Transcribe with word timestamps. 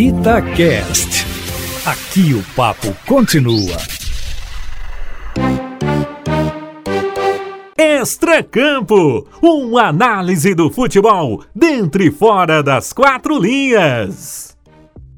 Itacast. 0.00 1.26
Aqui 1.84 2.32
o 2.32 2.42
papo 2.56 2.96
continua. 3.06 3.76
Extracampo, 7.76 9.28
uma 9.42 9.88
análise 9.88 10.54
do 10.54 10.70
futebol 10.70 11.44
dentro 11.54 12.02
e 12.02 12.10
fora 12.10 12.62
das 12.62 12.94
quatro 12.94 13.38
linhas. 13.38 14.56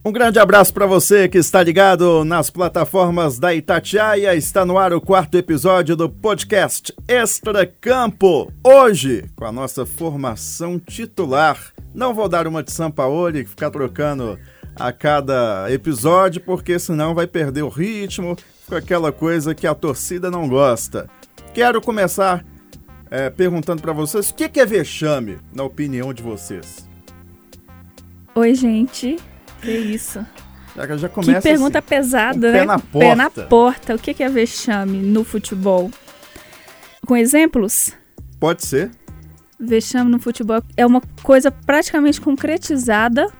Um 0.04 0.10
grande 0.10 0.40
abraço 0.40 0.74
para 0.74 0.84
você 0.84 1.28
que 1.28 1.38
está 1.38 1.62
ligado 1.62 2.24
nas 2.24 2.50
plataformas 2.50 3.38
da 3.38 3.54
Itatiaia. 3.54 4.34
Está 4.34 4.66
no 4.66 4.76
ar 4.76 4.92
o 4.92 5.00
quarto 5.00 5.38
episódio 5.38 5.94
do 5.94 6.10
podcast 6.10 6.92
Extra 7.06 7.64
Campo. 7.64 8.52
Hoje, 8.64 9.26
com 9.36 9.44
a 9.44 9.52
nossa 9.52 9.86
formação 9.86 10.76
titular. 10.76 11.56
Não 11.94 12.12
vou 12.12 12.28
dar 12.28 12.48
uma 12.48 12.64
de 12.64 12.72
Sampaoli, 12.72 13.44
ficar 13.44 13.70
trocando 13.70 14.36
a 14.76 14.92
cada 14.92 15.70
episódio, 15.70 16.40
porque 16.40 16.78
senão 16.78 17.14
vai 17.14 17.26
perder 17.26 17.62
o 17.62 17.68
ritmo, 17.68 18.36
com 18.68 18.74
aquela 18.74 19.12
coisa 19.12 19.54
que 19.54 19.66
a 19.66 19.74
torcida 19.74 20.30
não 20.30 20.48
gosta. 20.48 21.08
Quero 21.54 21.80
começar 21.80 22.44
é, 23.10 23.28
perguntando 23.28 23.82
para 23.82 23.92
vocês 23.92 24.30
o 24.30 24.34
que 24.34 24.58
é 24.58 24.66
vexame, 24.66 25.38
na 25.54 25.62
opinião 25.62 26.14
de 26.14 26.22
vocês. 26.22 26.88
Oi, 28.34 28.54
gente. 28.54 29.16
Que 29.60 29.70
isso. 29.70 30.24
Já, 30.74 30.96
já 30.96 31.08
começa 31.08 31.34
que 31.34 31.48
pergunta 31.48 31.78
assim, 31.78 31.88
pesada, 31.88 32.48
um 32.48 32.52
né? 32.52 32.58
Pé 32.60 32.64
na 32.64 32.78
porta. 32.78 32.98
Pé 32.98 33.14
na 33.14 33.30
porta. 33.30 33.94
O 33.94 33.98
que 33.98 34.22
é 34.22 34.28
vexame 34.28 34.98
no 34.98 35.22
futebol? 35.22 35.90
Com 37.06 37.16
exemplos? 37.16 37.92
Pode 38.40 38.64
ser. 38.64 38.90
Vexame 39.60 40.10
no 40.10 40.18
futebol 40.18 40.62
é 40.76 40.86
uma 40.86 41.02
coisa 41.22 41.50
praticamente 41.50 42.20
concretizada 42.20 43.30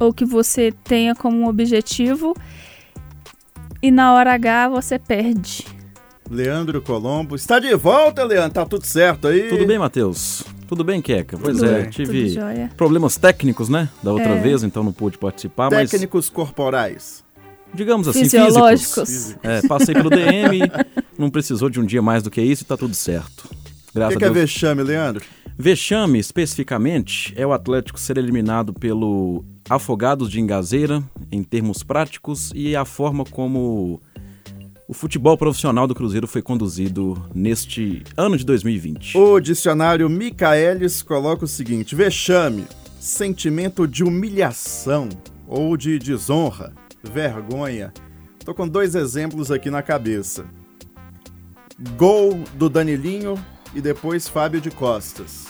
ou 0.00 0.12
que 0.12 0.24
você 0.24 0.72
tenha 0.82 1.14
como 1.14 1.36
um 1.38 1.46
objetivo 1.48 2.34
e 3.82 3.90
na 3.90 4.14
hora 4.14 4.32
H 4.34 4.68
você 4.70 4.98
perde. 4.98 5.64
Leandro 6.28 6.80
Colombo. 6.80 7.34
Está 7.34 7.58
de 7.58 7.74
volta, 7.74 8.24
Leandro. 8.24 8.52
Tá 8.52 8.64
tudo 8.66 8.84
certo 8.86 9.28
aí? 9.28 9.48
Tudo 9.48 9.66
bem, 9.66 9.78
Matheus? 9.78 10.44
Tudo 10.68 10.84
bem, 10.84 11.02
Queca? 11.02 11.36
Pois 11.36 11.56
Tudo 11.58 11.68
é, 11.68 11.80
bem, 11.82 11.90
tive 11.90 12.36
problemas 12.76 13.16
técnicos, 13.16 13.68
né? 13.68 13.88
Da 14.02 14.12
outra 14.12 14.30
É. 14.36 14.40
vez, 14.40 14.62
então 14.62 14.84
não 14.84 14.92
pude 14.92 15.18
participar, 15.18 15.68
mas 15.70 15.90
Técnicos 15.90 16.28
corporais. 16.28 17.24
digamos 17.74 18.06
assim, 18.06 18.20
Fisiológicos. 18.20 19.08
físicos. 19.08 19.36
É, 19.44 19.62
passei 19.66 19.92
pelo 19.94 20.08
DM, 20.10 20.60
não 21.18 21.28
precisou 21.30 21.68
de 21.68 21.80
um 21.80 21.84
dia 21.84 22.00
mais 22.00 22.22
do 22.22 22.30
que 22.30 22.40
isso 22.40 22.62
e 22.62 22.66
tá 22.66 22.76
tudo 22.76 22.94
certo. 22.94 23.48
O 23.50 23.94
Graças 23.94 24.14
que, 24.14 24.18
que 24.20 24.24
é 24.24 24.28
a 24.28 24.32
Deus. 24.32 24.48
vexame, 24.52 24.82
Leandro? 24.84 25.24
Vexame, 25.58 26.20
especificamente, 26.20 27.34
é 27.36 27.44
o 27.44 27.52
Atlético 27.52 27.98
ser 27.98 28.16
eliminado 28.16 28.72
pelo 28.72 29.44
Afogados 29.70 30.28
de 30.28 30.40
Engazeira, 30.40 31.00
em 31.30 31.44
termos 31.44 31.84
práticos, 31.84 32.50
e 32.56 32.74
a 32.74 32.84
forma 32.84 33.24
como 33.24 34.00
o 34.88 34.92
futebol 34.92 35.38
profissional 35.38 35.86
do 35.86 35.94
Cruzeiro 35.94 36.26
foi 36.26 36.42
conduzido 36.42 37.24
neste 37.32 38.02
ano 38.16 38.36
de 38.36 38.44
2020. 38.44 39.16
O 39.16 39.38
dicionário 39.38 40.10
Micaelis 40.10 41.02
coloca 41.02 41.44
o 41.44 41.48
seguinte: 41.48 41.94
vexame, 41.94 42.66
sentimento 42.98 43.86
de 43.86 44.02
humilhação 44.02 45.08
ou 45.46 45.76
de 45.76 46.00
desonra, 46.00 46.72
vergonha. 47.04 47.94
Tô 48.44 48.52
com 48.52 48.66
dois 48.66 48.96
exemplos 48.96 49.52
aqui 49.52 49.70
na 49.70 49.82
cabeça. 49.82 50.46
Gol 51.96 52.42
do 52.54 52.68
Danilinho 52.68 53.38
e 53.72 53.80
depois 53.80 54.26
Fábio 54.26 54.60
de 54.60 54.72
Costas. 54.72 55.46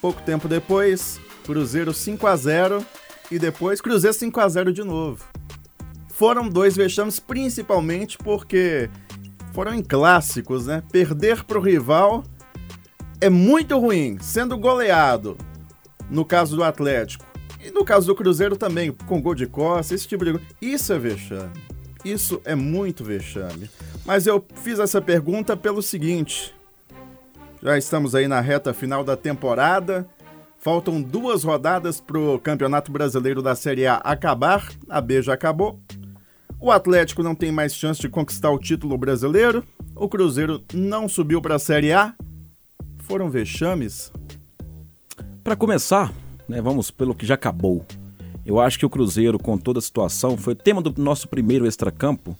Pouco 0.00 0.20
tempo 0.22 0.48
depois, 0.48 1.20
Cruzeiro 1.44 1.94
5 1.94 2.26
a 2.26 2.34
0 2.34 2.84
e 3.30 3.38
depois 3.38 3.80
Cruzeiro 3.80 4.16
5 4.16 4.40
a 4.40 4.48
0 4.48 4.72
de 4.72 4.82
novo. 4.82 5.24
Foram 6.08 6.48
dois 6.48 6.76
vexames 6.76 7.18
principalmente 7.18 8.16
porque 8.18 8.88
foram 9.52 9.74
em 9.74 9.82
clássicos, 9.82 10.66
né? 10.66 10.82
Perder 10.90 11.44
pro 11.44 11.60
rival 11.60 12.24
é 13.20 13.30
muito 13.30 13.78
ruim, 13.78 14.18
sendo 14.20 14.56
goleado, 14.58 15.36
no 16.10 16.24
caso 16.24 16.56
do 16.56 16.64
Atlético. 16.64 17.24
E 17.64 17.70
no 17.70 17.84
caso 17.84 18.06
do 18.06 18.14
Cruzeiro 18.14 18.56
também, 18.56 18.92
com 18.92 19.22
gol 19.22 19.34
de 19.34 19.46
costa, 19.46 19.94
esse 19.94 20.06
tipo 20.06 20.24
de. 20.24 20.38
Isso 20.60 20.92
é 20.92 20.98
vexame. 20.98 21.52
Isso 22.04 22.40
é 22.44 22.54
muito 22.54 23.02
vexame. 23.02 23.70
Mas 24.04 24.26
eu 24.26 24.44
fiz 24.56 24.78
essa 24.78 25.00
pergunta 25.00 25.56
pelo 25.56 25.80
seguinte. 25.80 26.54
Já 27.62 27.78
estamos 27.78 28.14
aí 28.14 28.28
na 28.28 28.40
reta 28.40 28.74
final 28.74 29.02
da 29.02 29.16
temporada. 29.16 30.06
Faltam 30.64 31.02
duas 31.02 31.44
rodadas 31.44 32.00
pro 32.00 32.38
Campeonato 32.38 32.90
Brasileiro 32.90 33.42
da 33.42 33.54
Série 33.54 33.86
A 33.86 33.96
acabar. 33.96 34.72
A 34.88 34.98
B 34.98 35.20
já 35.20 35.34
acabou. 35.34 35.78
O 36.58 36.70
Atlético 36.70 37.22
não 37.22 37.34
tem 37.34 37.52
mais 37.52 37.74
chance 37.74 38.00
de 38.00 38.08
conquistar 38.08 38.50
o 38.50 38.58
título 38.58 38.96
brasileiro. 38.96 39.62
O 39.94 40.08
Cruzeiro 40.08 40.64
não 40.72 41.06
subiu 41.06 41.42
para 41.42 41.56
a 41.56 41.58
Série 41.58 41.92
A. 41.92 42.14
Foram 43.00 43.28
vexames? 43.28 44.10
Para 45.42 45.54
começar, 45.54 46.10
né, 46.48 46.62
vamos 46.62 46.90
pelo 46.90 47.14
que 47.14 47.26
já 47.26 47.34
acabou. 47.34 47.84
Eu 48.46 48.58
acho 48.58 48.78
que 48.78 48.86
o 48.86 48.90
Cruzeiro, 48.90 49.38
com 49.38 49.58
toda 49.58 49.80
a 49.80 49.82
situação, 49.82 50.34
foi 50.34 50.54
tema 50.54 50.80
do 50.80 50.94
nosso 50.96 51.28
primeiro 51.28 51.66
extracampo, 51.66 52.34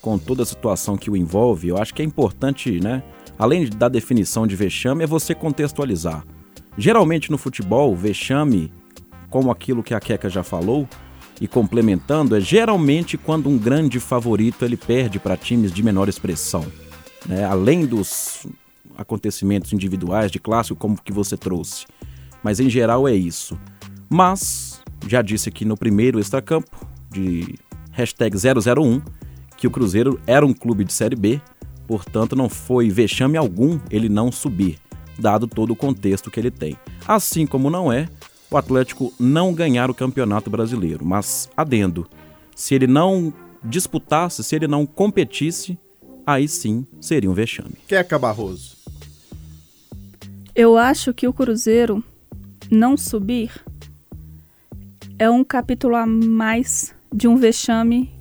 com 0.00 0.16
toda 0.16 0.44
a 0.44 0.46
situação 0.46 0.96
que 0.96 1.10
o 1.10 1.16
envolve. 1.16 1.68
Eu 1.68 1.76
acho 1.76 1.92
que 1.92 2.00
é 2.00 2.06
importante, 2.06 2.80
né? 2.80 3.02
Além 3.38 3.68
da 3.68 3.90
definição 3.90 4.46
de 4.46 4.56
vexame, 4.56 5.04
é 5.04 5.06
você 5.06 5.34
contextualizar. 5.34 6.24
Geralmente 6.78 7.30
no 7.30 7.38
futebol, 7.38 7.94
vexame, 7.96 8.72
como 9.30 9.50
aquilo 9.50 9.82
que 9.82 9.94
a 9.94 10.00
Queca 10.00 10.28
já 10.28 10.42
falou, 10.42 10.88
e 11.40 11.46
complementando, 11.46 12.34
é 12.34 12.40
geralmente 12.40 13.16
quando 13.16 13.48
um 13.48 13.58
grande 13.58 14.00
favorito 14.00 14.64
ele 14.64 14.76
perde 14.76 15.18
para 15.18 15.36
times 15.36 15.72
de 15.72 15.82
menor 15.82 16.08
expressão. 16.08 16.64
Né? 17.26 17.44
Além 17.44 17.84
dos 17.84 18.46
acontecimentos 18.96 19.72
individuais 19.72 20.30
de 20.30 20.38
clássico 20.38 20.78
como 20.78 21.00
que 21.02 21.12
você 21.12 21.36
trouxe. 21.36 21.86
Mas 22.42 22.60
em 22.60 22.70
geral 22.70 23.06
é 23.06 23.14
isso. 23.14 23.58
Mas, 24.08 24.80
já 25.06 25.20
disse 25.20 25.48
aqui 25.48 25.64
no 25.64 25.76
primeiro 25.76 26.18
extracampo, 26.18 26.86
de 27.10 27.58
hashtag 27.92 28.36
001, 28.36 29.02
que 29.56 29.66
o 29.66 29.70
Cruzeiro 29.70 30.20
era 30.26 30.44
um 30.44 30.52
clube 30.52 30.84
de 30.84 30.92
Série 30.92 31.16
B, 31.16 31.40
portanto 31.86 32.36
não 32.36 32.48
foi 32.48 32.88
vexame 32.88 33.36
algum 33.36 33.80
ele 33.90 34.08
não 34.08 34.30
subir, 34.30 34.78
dado 35.18 35.46
todo 35.46 35.72
o 35.72 35.76
contexto 35.76 36.30
que 36.30 36.40
ele 36.40 36.50
tem. 36.50 36.76
Assim 37.06 37.46
como 37.46 37.70
não 37.70 37.92
é 37.92 38.08
o 38.50 38.56
Atlético 38.56 39.12
não 39.18 39.52
ganhar 39.52 39.90
o 39.90 39.94
Campeonato 39.94 40.48
Brasileiro, 40.48 41.04
mas 41.04 41.50
adendo, 41.56 42.08
se 42.54 42.74
ele 42.74 42.86
não 42.86 43.32
disputasse, 43.62 44.42
se 44.44 44.54
ele 44.54 44.68
não 44.68 44.86
competisse, 44.86 45.78
aí 46.24 46.46
sim 46.46 46.86
seria 47.00 47.30
um 47.30 47.34
vexame. 47.34 47.74
Queca 47.86 48.18
Barroso. 48.18 48.76
Eu 50.54 50.76
acho 50.78 51.12
que 51.12 51.28
o 51.28 51.32
Cruzeiro 51.32 52.02
não 52.70 52.96
subir 52.96 53.50
é 55.18 55.28
um 55.30 55.44
capítulo 55.44 55.96
a 55.96 56.06
mais 56.06 56.94
de 57.12 57.26
um 57.28 57.36
vexame 57.36 58.12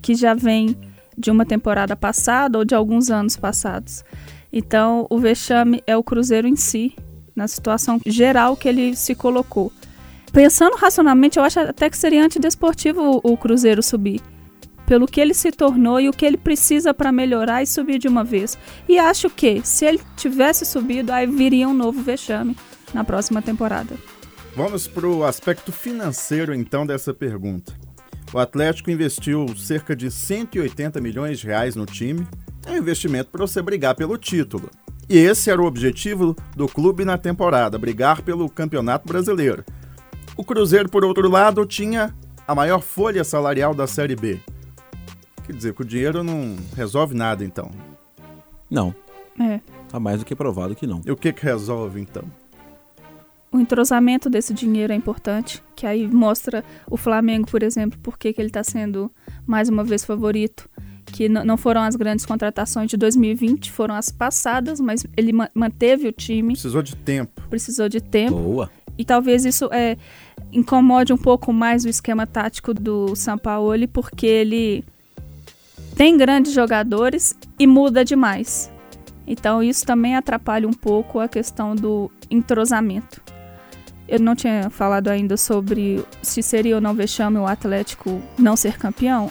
que 0.00 0.14
já 0.14 0.34
vem 0.34 0.76
de 1.16 1.30
uma 1.30 1.44
temporada 1.44 1.94
passada 1.94 2.58
ou 2.58 2.64
de 2.64 2.74
alguns 2.74 3.10
anos 3.10 3.36
passados. 3.36 4.04
Então, 4.52 5.06
o 5.08 5.18
vexame 5.18 5.82
é 5.86 5.96
o 5.96 6.02
Cruzeiro 6.02 6.46
em 6.46 6.56
si, 6.56 6.94
na 7.34 7.48
situação 7.48 7.98
geral 8.04 8.56
que 8.56 8.68
ele 8.68 8.94
se 8.94 9.14
colocou. 9.14 9.72
Pensando 10.32 10.76
racionalmente, 10.76 11.38
eu 11.38 11.44
acho 11.44 11.60
até 11.60 11.88
que 11.88 11.96
seria 11.96 12.24
antidesportivo 12.24 13.20
o, 13.22 13.32
o 13.32 13.36
Cruzeiro 13.36 13.82
subir. 13.82 14.20
Pelo 14.86 15.06
que 15.06 15.20
ele 15.20 15.32
se 15.32 15.50
tornou 15.52 16.00
e 16.00 16.08
o 16.08 16.12
que 16.12 16.26
ele 16.26 16.36
precisa 16.36 16.92
para 16.92 17.12
melhorar 17.12 17.62
e 17.62 17.66
subir 17.66 17.98
de 17.98 18.08
uma 18.08 18.24
vez. 18.24 18.58
E 18.88 18.98
acho 18.98 19.30
que, 19.30 19.62
se 19.64 19.86
ele 19.86 20.00
tivesse 20.16 20.66
subido, 20.66 21.12
aí 21.12 21.26
viria 21.26 21.68
um 21.68 21.74
novo 21.74 22.02
vexame 22.02 22.56
na 22.92 23.04
próxima 23.04 23.40
temporada. 23.40 23.94
Vamos 24.54 24.86
para 24.86 25.06
o 25.06 25.24
aspecto 25.24 25.72
financeiro 25.72 26.54
então 26.54 26.84
dessa 26.84 27.14
pergunta. 27.14 27.72
O 28.34 28.38
Atlético 28.38 28.90
investiu 28.90 29.46
cerca 29.56 29.94
de 29.94 30.10
180 30.10 31.00
milhões 31.00 31.38
de 31.38 31.46
reais 31.46 31.74
no 31.74 31.86
time. 31.86 32.26
É 32.66 32.72
um 32.72 32.76
investimento 32.76 33.30
para 33.30 33.46
você 33.46 33.60
brigar 33.60 33.94
pelo 33.94 34.16
título. 34.16 34.70
E 35.08 35.18
esse 35.18 35.50
era 35.50 35.60
o 35.60 35.66
objetivo 35.66 36.36
do 36.56 36.66
clube 36.68 37.04
na 37.04 37.18
temporada, 37.18 37.78
brigar 37.78 38.22
pelo 38.22 38.48
Campeonato 38.48 39.06
Brasileiro. 39.06 39.64
O 40.36 40.44
Cruzeiro, 40.44 40.88
por 40.88 41.04
outro 41.04 41.28
lado, 41.28 41.66
tinha 41.66 42.14
a 42.46 42.54
maior 42.54 42.80
folha 42.80 43.24
salarial 43.24 43.74
da 43.74 43.86
Série 43.86 44.16
B. 44.16 44.40
Quer 45.44 45.52
dizer 45.54 45.74
que 45.74 45.82
o 45.82 45.84
dinheiro 45.84 46.22
não 46.22 46.56
resolve 46.76 47.14
nada, 47.14 47.44
então. 47.44 47.70
Não, 48.70 48.94
É. 49.38 49.60
tá 49.88 49.98
mais 50.00 50.20
do 50.20 50.24
que 50.24 50.34
provado 50.34 50.74
que 50.74 50.86
não. 50.86 51.02
E 51.04 51.10
o 51.10 51.16
que, 51.16 51.32
que 51.32 51.44
resolve, 51.44 52.00
então? 52.00 52.24
O 53.50 53.58
entrosamento 53.58 54.30
desse 54.30 54.54
dinheiro 54.54 54.94
é 54.94 54.96
importante, 54.96 55.62
que 55.76 55.86
aí 55.86 56.08
mostra 56.08 56.64
o 56.88 56.96
Flamengo, 56.96 57.46
por 57.50 57.62
exemplo, 57.62 57.98
por 58.02 58.16
que 58.16 58.32
que 58.32 58.40
ele 58.40 58.48
está 58.48 58.64
sendo 58.64 59.10
mais 59.46 59.68
uma 59.68 59.84
vez 59.84 60.04
favorito. 60.04 60.70
Que 61.12 61.28
não 61.28 61.56
foram 61.58 61.82
as 61.82 61.94
grandes 61.94 62.24
contratações 62.24 62.90
de 62.90 62.96
2020, 62.96 63.70
foram 63.70 63.94
as 63.94 64.10
passadas, 64.10 64.80
mas 64.80 65.06
ele 65.16 65.32
ma- 65.32 65.50
manteve 65.54 66.08
o 66.08 66.12
time, 66.12 66.54
Precisou 66.54 66.82
de 66.82 66.96
tempo. 66.96 67.42
precisou 67.50 67.86
de 67.88 68.00
tempo. 68.00 68.34
Boa. 68.34 68.70
E 68.96 69.04
talvez 69.04 69.44
isso 69.44 69.68
é, 69.72 69.96
incomode 70.50 71.12
um 71.12 71.16
pouco 71.18 71.52
mais 71.52 71.84
o 71.84 71.88
esquema 71.88 72.26
tático 72.26 72.72
do 72.72 73.14
Sampaoli, 73.14 73.86
porque 73.86 74.26
ele 74.26 74.84
tem 75.94 76.16
grandes 76.16 76.52
jogadores 76.52 77.34
e 77.58 77.66
muda 77.66 78.04
demais. 78.04 78.70
Então 79.26 79.62
isso 79.62 79.84
também 79.86 80.16
atrapalha 80.16 80.66
um 80.66 80.72
pouco 80.72 81.20
a 81.20 81.28
questão 81.28 81.74
do 81.76 82.10
entrosamento. 82.30 83.20
Eu 84.08 84.18
não 84.18 84.34
tinha 84.34 84.68
falado 84.70 85.08
ainda 85.08 85.36
sobre 85.36 86.02
se 86.22 86.42
seria 86.42 86.74
ou 86.74 86.80
não 86.80 86.94
vexame 86.94 87.36
o 87.38 87.46
Atlético 87.46 88.20
não 88.38 88.56
ser 88.56 88.76
campeão. 88.78 89.30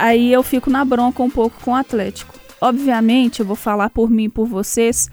Aí 0.00 0.32
eu 0.32 0.42
fico 0.42 0.70
na 0.70 0.84
bronca 0.84 1.22
um 1.22 1.30
pouco 1.30 1.56
com 1.62 1.72
o 1.72 1.74
Atlético. 1.74 2.34
Obviamente, 2.60 3.40
eu 3.40 3.46
vou 3.46 3.56
falar 3.56 3.90
por 3.90 4.10
mim 4.10 4.24
e 4.24 4.28
por 4.28 4.46
vocês, 4.46 5.10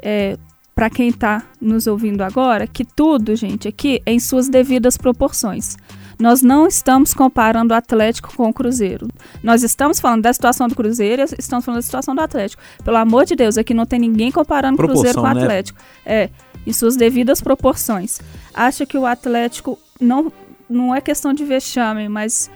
é, 0.00 0.38
para 0.74 0.88
quem 0.88 1.08
está 1.08 1.42
nos 1.60 1.86
ouvindo 1.86 2.22
agora, 2.22 2.66
que 2.66 2.84
tudo, 2.84 3.36
gente, 3.36 3.68
aqui 3.68 4.00
é 4.06 4.12
em 4.12 4.18
suas 4.18 4.48
devidas 4.48 4.96
proporções. 4.96 5.76
Nós 6.18 6.42
não 6.42 6.66
estamos 6.66 7.12
comparando 7.12 7.74
o 7.74 7.76
Atlético 7.76 8.34
com 8.34 8.48
o 8.48 8.52
Cruzeiro. 8.52 9.08
Nós 9.42 9.62
estamos 9.62 10.00
falando 10.00 10.22
da 10.22 10.32
situação 10.32 10.68
do 10.68 10.74
Cruzeiro 10.74 11.22
e 11.22 11.24
estamos 11.38 11.64
falando 11.64 11.78
da 11.78 11.82
situação 11.82 12.14
do 12.14 12.20
Atlético. 12.20 12.62
Pelo 12.84 12.96
amor 12.96 13.24
de 13.24 13.34
Deus, 13.34 13.58
aqui 13.58 13.74
não 13.74 13.84
tem 13.84 13.98
ninguém 13.98 14.30
comparando 14.30 14.80
o 14.80 14.86
Cruzeiro 14.86 15.20
com 15.20 15.26
o 15.26 15.34
né? 15.34 15.42
Atlético. 15.42 15.78
Né? 16.06 16.14
É, 16.14 16.30
em 16.66 16.72
suas 16.72 16.96
devidas 16.96 17.40
proporções. 17.40 18.20
Acho 18.52 18.86
que 18.86 18.96
o 18.96 19.04
Atlético 19.04 19.78
não, 20.00 20.32
não 20.68 20.94
é 20.94 21.00
questão 21.00 21.32
de 21.32 21.44
vexame, 21.44 22.08
mas 22.08 22.50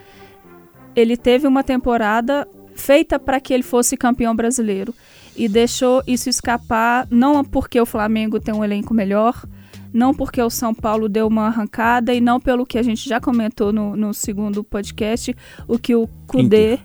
ele 0.99 1.17
teve 1.17 1.47
uma 1.47 1.63
temporada 1.63 2.47
feita 2.75 3.19
para 3.19 3.41
que 3.41 3.53
ele 3.53 3.63
fosse 3.63 3.97
campeão 3.97 4.35
brasileiro 4.35 4.95
e 5.37 5.49
deixou 5.49 6.03
isso 6.07 6.29
escapar, 6.29 7.07
não 7.11 7.45
porque 7.45 7.81
o 7.81 7.87
Flamengo 7.87 8.41
tem 8.41 8.55
um 8.55 8.65
elenco 8.65 8.93
melhor, 8.93 9.45
não 9.93 10.13
porque 10.13 10.41
o 10.41 10.51
São 10.51 10.75
Paulo 10.75 11.09
deu 11.09 11.27
uma 11.27 11.47
arrancada 11.47 12.13
e 12.13 12.21
não 12.21 12.41
pelo 12.41 12.67
que 12.67 12.79
a 12.79 12.83
gente 12.83 13.09
já 13.09 13.21
comentou 13.21 13.73
no, 13.73 13.97
no 13.97 14.13
segundo 14.13 14.63
podcast, 14.65 15.35
o 15.67 15.79
que 15.79 15.95
o 15.95 16.09
Cudê 16.27 16.79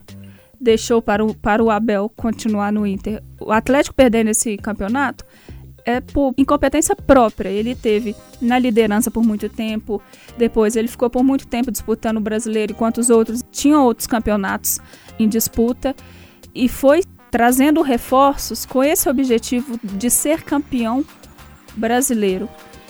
deixou 0.59 1.01
para 1.01 1.23
o, 1.23 1.35
para 1.35 1.63
o 1.63 1.69
Abel 1.69 2.09
continuar 2.15 2.71
no 2.71 2.87
Inter. 2.87 3.21
O 3.39 3.51
Atlético 3.51 3.95
perdendo 3.95 4.29
esse 4.29 4.55
campeonato 4.57 5.25
é 5.85 6.01
por 6.01 6.33
incompetência 6.37 6.95
própria. 6.95 7.49
Ele 7.49 7.75
teve 7.75 8.15
na 8.41 8.57
liderança 8.59 9.11
por 9.11 9.23
muito 9.23 9.49
tempo, 9.49 10.01
depois 10.37 10.75
ele 10.75 10.87
ficou 10.87 11.09
por 11.09 11.23
muito 11.23 11.47
tempo 11.47 11.71
disputando 11.71 12.17
o 12.17 12.21
brasileiro, 12.21 12.73
enquanto 12.73 12.97
os 12.99 13.09
outros 13.09 13.43
tinham 13.51 13.83
outros 13.83 14.07
campeonatos 14.07 14.79
em 15.19 15.27
disputa, 15.27 15.95
e 16.53 16.67
foi 16.67 17.01
trazendo 17.31 17.81
reforços 17.81 18.65
com 18.65 18.83
esse 18.83 19.09
objetivo 19.09 19.79
de 19.83 20.09
ser 20.09 20.43
campeão 20.43 21.03
brasileiro. 21.75 22.47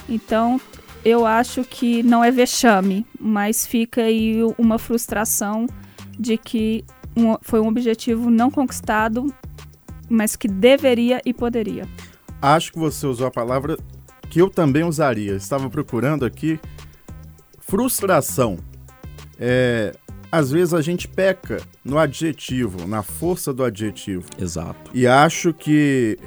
Então, 0.09 0.59
eu 1.05 1.25
acho 1.25 1.63
que 1.63 2.03
não 2.03 2.23
é 2.23 2.31
vexame, 2.31 3.05
mas 3.19 3.65
fica 3.65 4.01
aí 4.03 4.39
uma 4.57 4.77
frustração 4.77 5.65
de 6.19 6.37
que 6.37 6.83
um, 7.15 7.37
foi 7.41 7.59
um 7.59 7.67
objetivo 7.67 8.29
não 8.29 8.51
conquistado, 8.51 9.33
mas 10.09 10.35
que 10.35 10.47
deveria 10.47 11.21
e 11.25 11.33
poderia. 11.33 11.87
Acho 12.43 12.73
que 12.73 12.77
você 12.77 13.07
usou 13.07 13.25
a 13.25 13.31
palavra 13.31 13.77
que 14.29 14.41
eu 14.41 14.49
também 14.49 14.83
usaria. 14.83 15.33
Estava 15.33 15.69
procurando 15.69 16.25
aqui 16.25 16.59
frustração. 17.57 18.57
É, 19.39 19.95
às 20.29 20.51
vezes 20.51 20.73
a 20.73 20.81
gente 20.81 21.07
peca 21.07 21.61
no 21.85 21.97
adjetivo, 21.97 22.85
na 22.85 23.01
força 23.01 23.53
do 23.53 23.63
adjetivo. 23.63 24.25
Exato. 24.37 24.91
E 24.93 25.07
acho 25.07 25.53
que 25.53 26.19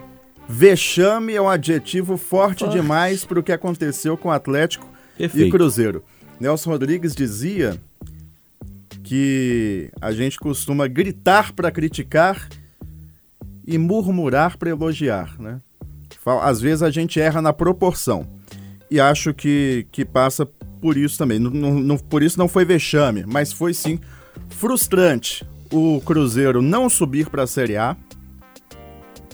vexame 0.48 1.34
é 1.34 1.42
um 1.42 1.50
adjetivo 1.50 2.16
forte, 2.16 2.60
forte. 2.60 2.72
demais 2.72 3.26
para 3.26 3.38
o 3.38 3.42
que 3.42 3.52
aconteceu 3.52 4.16
com 4.16 4.30
o 4.30 4.32
Atlético 4.32 4.88
Perfeito. 5.18 5.48
e 5.48 5.50
Cruzeiro. 5.50 6.02
Nelson 6.40 6.70
Rodrigues 6.70 7.14
dizia 7.14 7.78
que 9.04 9.90
a 10.00 10.12
gente 10.12 10.38
costuma 10.38 10.88
gritar 10.88 11.52
para 11.52 11.70
criticar 11.70 12.48
e 13.66 13.76
murmurar 13.76 14.56
para 14.56 14.70
elogiar, 14.70 15.38
né? 15.38 15.60
Às 16.42 16.60
vezes 16.60 16.82
a 16.82 16.90
gente 16.90 17.20
erra 17.20 17.40
na 17.40 17.52
proporção. 17.52 18.26
E 18.90 19.00
acho 19.00 19.32
que, 19.32 19.86
que 19.90 20.04
passa 20.04 20.46
por 20.80 20.96
isso 20.96 21.18
também. 21.18 21.38
Não, 21.38 21.50
não, 21.50 21.96
por 21.96 22.22
isso 22.22 22.38
não 22.38 22.48
foi 22.48 22.64
vexame, 22.64 23.24
mas 23.26 23.52
foi 23.52 23.72
sim 23.72 23.98
frustrante 24.48 25.44
o 25.70 26.00
Cruzeiro 26.04 26.62
não 26.62 26.88
subir 26.88 27.28
para 27.28 27.42
a 27.42 27.46
Série 27.46 27.76
A, 27.76 27.96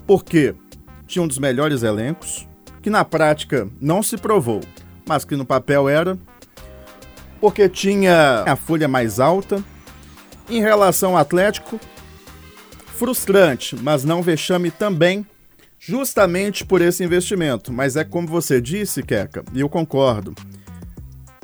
porque 0.07 0.55
tinha 1.07 1.23
um 1.23 1.29
dos 1.29 1.39
melhores 1.39 1.83
elencos, 1.83 2.47
que 2.81 2.91
na 2.91 3.05
prática 3.05 3.69
não 3.81 4.03
se 4.03 4.17
provou, 4.17 4.61
mas 5.07 5.25
que 5.25 5.37
no 5.37 5.45
papel 5.45 5.89
era, 5.89 6.19
porque 7.41 7.69
tinha 7.69 8.45
a 8.47 8.57
folha 8.57 8.89
mais 8.89 9.21
alta. 9.21 9.63
Em 10.49 10.61
relação 10.61 11.13
ao 11.13 11.19
Atlético, 11.19 11.79
frustrante, 12.97 13.77
mas 13.77 14.05
não 14.05 14.23
vexame 14.23 14.71
também, 14.71 15.25
justamente 15.85 16.65
por 16.65 16.81
esse 16.81 17.03
investimento. 17.03 17.73
Mas 17.73 17.97
é 17.97 18.05
como 18.05 18.29
você 18.29 18.61
disse, 18.61 19.03
Queca, 19.03 19.45
e 19.53 19.61
eu 19.61 19.69
concordo. 19.69 20.35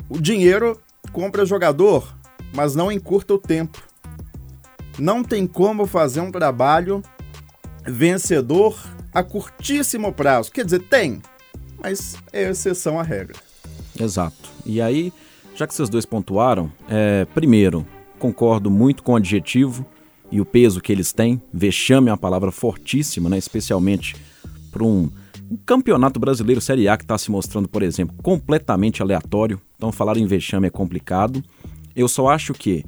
O 0.07 0.19
dinheiro 0.19 0.79
compra 1.11 1.45
jogador, 1.45 2.15
mas 2.53 2.73
não 2.73 2.91
encurta 2.91 3.33
o 3.33 3.37
tempo. 3.37 3.83
Não 4.97 5.23
tem 5.23 5.45
como 5.45 5.85
fazer 5.85 6.21
um 6.21 6.31
trabalho 6.31 7.03
vencedor 7.85 8.77
a 9.13 9.21
curtíssimo 9.23 10.13
prazo. 10.13 10.51
Quer 10.51 10.65
dizer, 10.65 10.79
tem, 10.83 11.21
mas 11.81 12.15
é 12.31 12.49
exceção 12.49 12.99
à 12.99 13.03
regra. 13.03 13.37
Exato. 13.99 14.49
E 14.65 14.81
aí, 14.81 15.11
já 15.55 15.67
que 15.67 15.73
vocês 15.73 15.89
dois 15.89 16.05
pontuaram, 16.05 16.71
é, 16.87 17.25
primeiro, 17.33 17.85
concordo 18.17 18.71
muito 18.71 19.03
com 19.03 19.13
o 19.13 19.15
adjetivo 19.17 19.85
e 20.31 20.39
o 20.39 20.45
peso 20.45 20.81
que 20.81 20.91
eles 20.91 21.11
têm. 21.11 21.41
Vexame 21.53 22.09
é 22.09 22.11
uma 22.11 22.17
palavra 22.17 22.51
fortíssima, 22.51 23.29
né? 23.29 23.37
especialmente 23.37 24.15
para 24.69 24.83
um, 24.83 25.09
um 25.49 25.57
campeonato 25.57 26.19
brasileiro 26.19 26.61
Série 26.61 26.87
A 26.87 26.95
que 26.97 27.03
está 27.03 27.17
se 27.17 27.31
mostrando, 27.31 27.67
por 27.67 27.83
exemplo, 27.83 28.15
completamente 28.21 29.01
aleatório. 29.01 29.59
Então, 29.75 29.91
falar 29.91 30.17
em 30.17 30.25
vexame 30.25 30.67
é 30.67 30.69
complicado. 30.69 31.43
Eu 31.95 32.07
só 32.07 32.29
acho 32.29 32.53
que, 32.53 32.85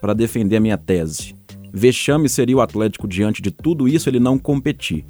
para 0.00 0.14
defender 0.14 0.56
a 0.56 0.60
minha 0.60 0.78
tese, 0.78 1.34
vexame 1.72 2.28
seria 2.28 2.56
o 2.56 2.60
Atlético 2.60 3.08
diante 3.08 3.42
de 3.42 3.50
tudo 3.50 3.88
isso 3.88 4.08
ele 4.08 4.20
não 4.20 4.38
competir. 4.38 5.04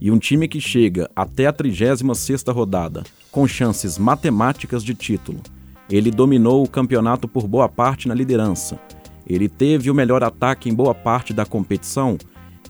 E 0.00 0.10
um 0.10 0.18
time 0.18 0.48
que 0.48 0.60
chega 0.60 1.10
até 1.14 1.46
a 1.46 1.52
36ª 1.52 2.52
rodada 2.52 3.04
com 3.30 3.46
chances 3.46 3.98
matemáticas 3.98 4.82
de 4.82 4.94
título. 4.94 5.40
Ele 5.90 6.10
dominou 6.10 6.64
o 6.64 6.68
campeonato 6.68 7.28
por 7.28 7.46
boa 7.46 7.68
parte 7.68 8.08
na 8.08 8.14
liderança. 8.14 8.78
Ele 9.26 9.48
teve 9.48 9.90
o 9.90 9.94
melhor 9.94 10.22
ataque 10.24 10.68
em 10.68 10.74
boa 10.74 10.94
parte 10.94 11.32
da 11.32 11.44
competição. 11.44 12.16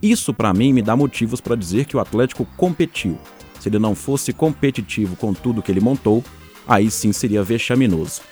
Isso 0.03 0.33
para 0.33 0.53
mim 0.55 0.73
me 0.73 0.83
dá 0.83 0.97
motivos 0.97 1.41
para 1.41 1.57
dizer 1.57 1.85
que 1.85 1.97
o 1.97 2.01
Atlético 2.01 2.47
competiu. 2.57 3.19
Se 3.59 3.69
ele 3.69 3.79
não 3.79 3.95
fosse 3.95 4.33
competitivo 4.33 5.15
com 5.17 5.35
tudo 5.35 5.63
que 5.63 5.71
ele 5.71 5.81
montou, 5.81 6.25
aí 6.67 6.91
sim 6.91 7.13
seria 7.13 7.43
vexaminoso. 7.43 8.23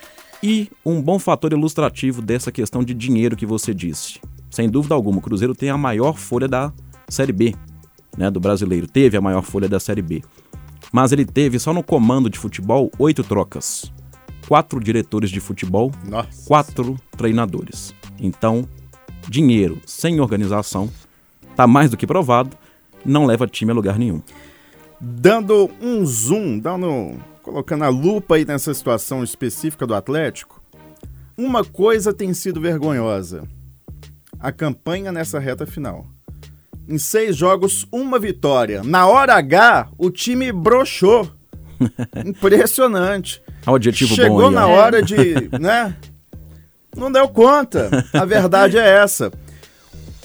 E 0.43 0.71
um 0.87 1.03
bom 1.03 1.19
fator 1.19 1.53
ilustrativo 1.53 2.23
dessa 2.23 2.51
questão 2.51 2.83
de 2.83 2.95
dinheiro 2.95 3.37
que 3.37 3.45
você 3.45 3.75
disse. 3.75 4.21
Sem 4.51 4.69
dúvida 4.69 4.95
alguma, 4.95 5.19
o 5.19 5.21
Cruzeiro 5.21 5.55
tem 5.55 5.69
a 5.69 5.77
maior 5.77 6.17
folha 6.17 6.49
da 6.49 6.73
Série 7.09 7.33
B, 7.33 7.55
né, 8.17 8.31
do 8.31 8.41
brasileiro. 8.41 8.87
Teve 8.87 9.17
a 9.17 9.21
maior 9.21 9.43
folha 9.43 9.69
da 9.69 9.79
Série 9.79 10.01
B. 10.01 10.23
Mas 10.93 11.13
ele 11.13 11.27
teve 11.27 11.59
só 11.59 11.75
no 11.75 11.83
comando 11.83 12.31
de 12.31 12.39
futebol 12.39 12.91
oito 12.99 13.23
trocas. 13.23 13.93
Quatro 14.47 14.81
diretores 14.81 15.29
de 15.29 15.41
futebol, 15.41 15.93
Nossa. 16.07 16.47
quatro 16.47 16.97
treinadores. 17.17 17.95
Então, 18.19 18.67
dinheiro 19.29 19.79
sem 19.85 20.21
organização, 20.21 20.89
tá 21.59 21.67
mais 21.67 21.91
do 21.91 21.97
que 21.97 22.07
provado, 22.07 22.57
não 23.05 23.27
leva 23.27 23.45
time 23.49 23.73
a 23.73 23.75
lugar 23.75 23.99
nenhum. 23.99 24.23
Dando 25.01 25.69
um 25.81 26.07
zoom, 26.07 26.57
dando 26.57 27.17
colocando 27.43 27.83
a 27.83 27.89
lupa 27.89 28.37
aí 28.37 28.45
nessa 28.45 28.73
situação 28.73 29.25
específica 29.25 29.85
do 29.85 29.93
Atlético, 29.93 30.63
uma 31.37 31.65
coisa 31.65 32.15
tem 32.15 32.33
sido 32.33 32.61
vergonhosa: 32.61 33.43
a 34.39 34.53
campanha 34.53 35.11
nessa 35.11 35.41
reta 35.41 35.67
final. 35.67 36.07
Em 36.89 36.97
seis 36.97 37.37
jogos, 37.37 37.85
uma 37.91 38.21
vitória. 38.21 38.85
Na 38.85 39.09
hora 39.09 39.35
H, 39.35 39.89
o 39.99 40.11
time 40.11 40.53
broxou. 40.53 41.29
Impressionante. 42.25 43.43
Adjetivo 43.67 44.15
Chegou 44.15 44.43
bom 44.43 44.49
aí, 44.49 44.55
na 44.55 44.67
hora 44.69 45.03
de, 45.03 45.51
né? 45.59 45.95
Não 46.97 47.11
deu 47.11 47.29
conta. 47.29 48.07
A 48.13 48.25
verdade 48.25 48.79
é 48.79 49.03
essa. 49.03 49.31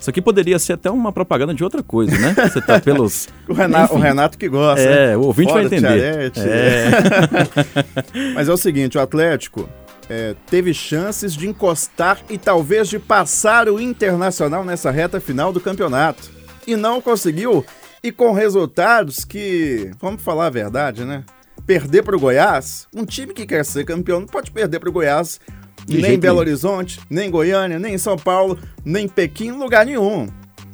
Isso 0.03 0.09
aqui 0.09 0.21
poderia 0.21 0.59
ser 0.59 0.73
até 0.73 0.91
uma 0.91 1.13
propaganda 1.13 1.53
de 1.53 1.63
outra 1.63 1.81
coisa, 1.81 2.11
né? 2.17 2.35
Você 2.35 2.59
tá 2.59 2.77
pelos. 2.77 3.29
o, 3.47 3.53
Renato, 3.53 3.93
o, 3.93 3.97
Renato, 3.97 4.37
que 4.37 4.49
gosta. 4.49 4.81
É, 4.81 5.15
o 5.15 5.21
ouvinte 5.21 5.49
Fora 5.49 5.69
vai 5.69 5.77
entender. 5.77 6.33
É. 6.35 8.33
Mas 8.35 8.49
é 8.49 8.51
o 8.51 8.57
seguinte: 8.57 8.97
o 8.97 9.01
Atlético 9.01 9.69
é, 10.09 10.35
teve 10.51 10.73
chances 10.73 11.33
de 11.33 11.47
encostar 11.47 12.19
e 12.29 12.37
talvez 12.37 12.89
de 12.89 12.99
passar 12.99 13.69
o 13.69 13.79
Internacional 13.79 14.65
nessa 14.65 14.91
reta 14.91 15.21
final 15.21 15.53
do 15.53 15.61
campeonato. 15.61 16.29
E 16.67 16.75
não 16.75 16.99
conseguiu, 16.99 17.65
e 18.03 18.11
com 18.11 18.33
resultados 18.33 19.23
que, 19.23 19.89
vamos 20.01 20.21
falar 20.21 20.47
a 20.47 20.49
verdade, 20.49 21.05
né? 21.05 21.23
perder 21.65 22.03
para 22.03 22.17
o 22.17 22.19
Goiás, 22.19 22.89
um 22.93 23.05
time 23.05 23.33
que 23.33 23.45
quer 23.45 23.63
ser 23.63 23.85
campeão 23.85 24.19
não 24.19 24.27
pode 24.27 24.51
perder 24.51 24.79
para 24.79 24.89
o 24.89 24.91
Goiás 24.91 25.39
De 25.85 26.01
nem 26.01 26.17
Belo 26.17 26.35
nenhum. 26.35 26.39
Horizonte, 26.39 26.99
nem 27.09 27.27
em 27.27 27.31
Goiânia, 27.31 27.79
nem 27.79 27.95
em 27.95 27.97
São 27.97 28.17
Paulo, 28.17 28.57
nem 28.83 29.05
em 29.05 29.09
Pequim, 29.09 29.51
lugar 29.51 29.85
nenhum. 29.85 30.27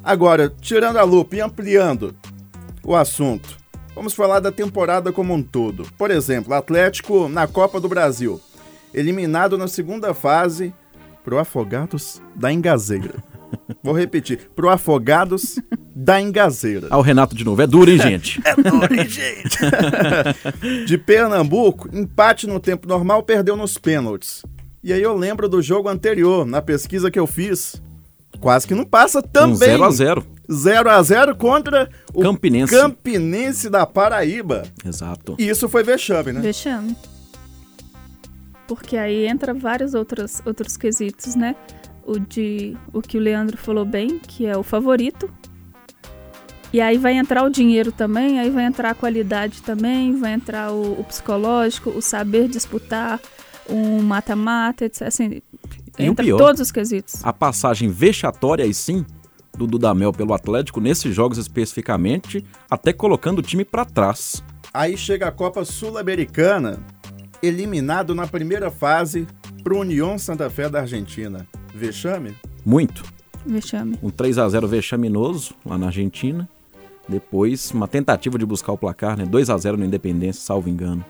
Agora, 0.04 0.54
tirando 0.62 0.98
a 0.98 1.04
lupa 1.04 1.36
e 1.36 1.42
ampliando 1.42 2.16
o 2.84 2.96
assunto, 2.96 3.58
vamos 3.94 4.13
falar 4.13 4.39
da 4.39 4.51
temporada 4.51 5.12
como 5.12 5.34
um 5.34 5.44
todo. 5.44 5.86
Por 5.98 6.10
exemplo, 6.12 6.54
Atlético 6.54 7.28
na 7.28 7.48
Copa 7.48 7.80
do 7.80 7.89
Brasil, 7.89 8.39
eliminado 8.94 9.58
na 9.58 9.68
segunda 9.68 10.13
fase 10.13 10.74
pro 11.24 11.38
Afogados 11.38 12.22
da 12.36 12.51
Engazeira. 12.51 13.16
Vou 13.84 13.94
repetir, 13.94 14.50
pro 14.56 14.70
Afogados 14.70 15.60
da 15.96 16.22
Engazeira. 16.22 16.88
Ah, 16.89 16.98
o 16.98 17.01
Renato 17.01 17.36
de 17.36 17.44
novo. 17.44 17.62
É 17.62 17.68
duro, 17.68 17.89
hein, 17.89 17.98
gente? 18.01 18.39
É 18.46 18.56
duro, 18.56 18.94
hein, 18.94 19.08
gente? 19.08 19.58
De 20.86 20.98
Pernambuco, 20.98 21.89
empate 21.92 22.48
no 22.48 22.60
tempo 22.60 22.88
normal, 22.88 23.24
perdeu 23.24 23.56
nos 23.56 23.78
pênaltis. 23.78 24.44
E 24.81 24.93
aí 24.93 25.01
eu 25.01 25.15
lembro 25.15 25.50
do 25.50 25.62
jogo 25.62 25.89
anterior, 25.89 26.45
na 26.45 26.62
pesquisa 26.62 27.12
que 27.12 27.19
eu 27.19 27.27
fiz. 27.27 27.81
Quase 28.39 28.65
que 28.65 28.74
não 28.74 28.86
passa 28.86 29.19
Um 29.19 29.24
também. 29.24 29.57
0 29.57 29.83
a 29.83 29.91
0 29.91 30.25
0 30.51 30.89
a 30.89 31.03
0 31.03 31.36
contra 31.36 31.89
o 32.13 32.21
Campinense. 32.21 32.74
Campinense 32.74 33.69
da 33.69 33.86
Paraíba. 33.86 34.63
Exato. 34.86 35.36
E 35.38 35.48
isso 35.48 35.67
foi 35.67 35.83
vexame, 35.83 36.31
né? 36.31 36.39
Vexame. 36.39 36.95
Porque 38.67 38.95
aí 38.98 39.25
entra 39.25 39.53
vários 39.53 39.93
outros, 39.93 40.41
outros 40.45 40.77
quesitos, 40.77 41.36
né? 41.36 41.55
O 42.05 42.19
de 42.19 42.77
o 42.93 43.01
que 43.01 43.17
o 43.17 43.21
Leandro 43.21 43.57
falou 43.57 43.83
bem, 43.83 44.19
que 44.19 44.45
é 44.45 44.57
o 44.57 44.63
favorito. 44.63 45.29
E 46.71 46.79
aí 46.79 46.98
vai 46.98 47.13
entrar 47.13 47.43
o 47.43 47.50
dinheiro 47.50 47.91
também, 47.91 48.39
aí 48.39 48.50
vai 48.50 48.63
entrar 48.63 48.91
a 48.91 48.95
qualidade 48.95 49.62
também, 49.63 50.15
vai 50.15 50.33
entrar 50.33 50.71
o, 50.71 51.00
o 51.00 51.03
psicológico, 51.03 51.89
o 51.89 52.01
saber 52.01 52.48
disputar, 52.48 53.19
um 53.70 54.02
mata-mata, 54.02 54.86
etc. 54.86 55.04
Assim, 55.08 55.42
E 55.98 56.04
o 56.04 56.06
entra 56.12 56.24
pior- 56.26 56.38
todos 56.38 56.62
os 56.62 56.72
quesitos. 56.72 57.24
A 57.24 57.32
passagem 57.34 57.90
vexatória, 57.90 58.64
aí 58.66 58.74
sim, 58.74 59.06
do 59.58 59.68
Dudamel 59.68 60.12
pelo 60.14 60.34
Atlético, 60.34 60.80
nesses 60.80 61.14
jogos 61.14 61.38
especificamente, 61.38 62.46
até 62.70 62.94
colocando 62.94 63.40
o 63.40 63.42
time 63.42 63.66
pra 63.66 63.86
trás. 63.86 64.44
Aí 64.74 64.96
chega 64.98 65.28
a 65.28 65.32
Copa 65.32 65.66
Sul-Americana, 65.66 66.80
eliminado 67.42 68.14
na 68.16 68.28
primeira 68.28 68.70
fase 68.72 69.28
pro 69.64 69.80
União 69.80 70.18
Santa 70.18 70.50
Fé 70.50 70.70
da 70.70 70.82
Argentina. 70.82 71.48
Vexame? 71.74 72.36
Muito. 72.66 73.04
Vexame. 73.46 73.98
Um 74.04 74.10
3 74.10 74.38
a 74.38 74.48
0 74.50 74.68
vexaminoso 74.68 75.54
lá 75.66 75.78
na 75.78 75.88
Argentina. 75.88 76.48
Depois, 77.08 77.72
uma 77.72 77.88
tentativa 77.88 78.38
de 78.38 78.46
buscar 78.46 78.72
o 78.74 78.78
placar, 78.78 79.18
né? 79.18 79.26
2 79.26 79.50
a 79.50 79.58
0 79.58 79.78
no 79.78 79.86
Independência, 79.86 80.42
salvo 80.42 80.70
engano. 80.70 81.04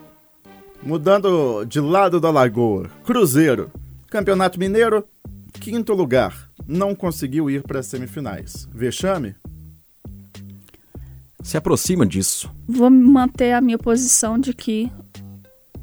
Mudando 0.82 1.64
de 1.66 1.78
lado 1.78 2.18
da 2.18 2.30
lagoa, 2.30 2.90
Cruzeiro, 3.04 3.70
Campeonato 4.08 4.58
Mineiro, 4.58 5.04
quinto 5.52 5.92
lugar, 5.92 6.48
não 6.66 6.94
conseguiu 6.94 7.50
ir 7.50 7.62
para 7.62 7.80
as 7.80 7.86
semifinais. 7.86 8.66
Vexame? 8.72 9.34
Se 11.42 11.56
aproxima 11.56 12.06
disso. 12.06 12.50
Vou 12.66 12.90
manter 12.90 13.52
a 13.52 13.60
minha 13.60 13.78
posição 13.78 14.38
de 14.38 14.54
que 14.54 14.90